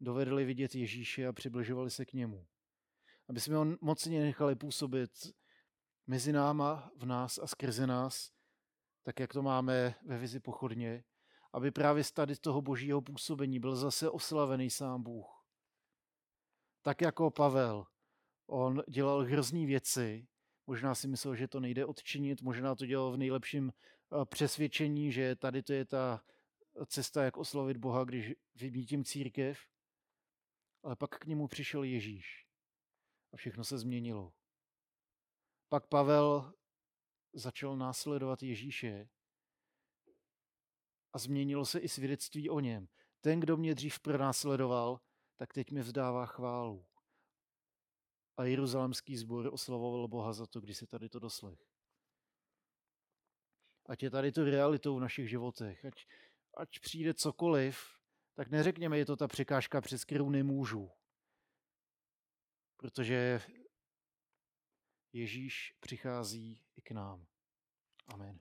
dovedli 0.00 0.44
vidět 0.44 0.74
Ježíše 0.74 1.26
a 1.26 1.32
přibližovali 1.32 1.90
se 1.90 2.04
k 2.04 2.12
němu. 2.12 2.46
Aby 3.28 3.40
jsme 3.40 3.56
ho 3.56 3.66
mocně 3.80 4.20
nechali 4.20 4.54
působit 4.54 5.10
mezi 6.06 6.32
náma, 6.32 6.90
v 6.96 7.06
nás 7.06 7.38
a 7.38 7.46
skrze 7.46 7.86
nás, 7.86 8.32
tak 9.02 9.20
jak 9.20 9.32
to 9.32 9.42
máme 9.42 9.94
ve 10.06 10.18
vizi 10.18 10.40
pochodně, 10.40 11.04
aby 11.52 11.70
právě 11.70 12.04
z 12.04 12.12
tady 12.12 12.36
toho 12.36 12.62
božího 12.62 13.02
působení 13.02 13.60
byl 13.60 13.76
zase 13.76 14.10
oslavený 14.10 14.70
sám 14.70 15.02
Bůh. 15.02 15.46
Tak 16.82 17.00
jako 17.00 17.30
Pavel, 17.30 17.86
on 18.46 18.82
dělal 18.88 19.24
hrozný 19.24 19.66
věci, 19.66 20.26
možná 20.66 20.94
si 20.94 21.08
myslel, 21.08 21.34
že 21.34 21.48
to 21.48 21.60
nejde 21.60 21.86
odčinit, 21.86 22.42
možná 22.42 22.74
to 22.74 22.86
dělal 22.86 23.12
v 23.12 23.16
nejlepším 23.16 23.72
eh, 23.72 24.24
přesvědčení, 24.24 25.12
že 25.12 25.36
tady 25.36 25.62
to 25.62 25.72
je 25.72 25.84
ta 25.84 26.24
cesta, 26.86 27.24
jak 27.24 27.36
oslavit 27.36 27.76
Boha, 27.76 28.04
když 28.04 28.32
vymítím 28.54 29.04
církev. 29.04 29.58
Ale 30.82 30.96
pak 30.96 31.18
k 31.18 31.26
němu 31.26 31.48
přišel 31.48 31.82
Ježíš 31.82 32.46
a 33.32 33.36
všechno 33.36 33.64
se 33.64 33.78
změnilo. 33.78 34.32
Pak 35.68 35.86
Pavel 35.86 36.54
začal 37.32 37.76
následovat 37.76 38.42
Ježíše 38.42 39.08
a 41.12 41.18
změnilo 41.18 41.66
se 41.66 41.78
i 41.78 41.88
svědectví 41.88 42.50
o 42.50 42.60
něm. 42.60 42.88
Ten, 43.20 43.40
kdo 43.40 43.56
mě 43.56 43.74
dřív 43.74 44.00
pronásledoval, 44.00 45.00
tak 45.36 45.52
teď 45.52 45.70
mi 45.70 45.80
vzdává 45.80 46.26
chválu. 46.26 46.86
A 48.36 48.44
jeruzalemský 48.44 49.16
sbor 49.16 49.50
oslavoval 49.52 50.08
Boha 50.08 50.32
za 50.32 50.46
to, 50.46 50.60
když 50.60 50.78
se 50.78 50.86
tady 50.86 51.08
to 51.08 51.18
doslech. 51.18 51.74
Ať 53.86 54.02
je 54.02 54.10
tady 54.10 54.32
to 54.32 54.44
realitou 54.44 54.96
v 54.96 55.00
našich 55.00 55.30
životech, 55.30 55.84
ať, 55.84 56.06
ať 56.56 56.80
přijde 56.80 57.14
cokoliv, 57.14 58.00
tak 58.34 58.50
neřekněme, 58.50 58.98
je 58.98 59.06
to 59.06 59.16
ta 59.16 59.28
překážka, 59.28 59.80
přes 59.80 60.04
kterou 60.04 60.30
nemůžu. 60.30 60.90
Protože 62.76 63.40
Ježíš 65.12 65.76
přichází 65.80 66.64
i 66.76 66.82
k 66.82 66.90
nám. 66.90 67.26
Amen. 68.06 68.40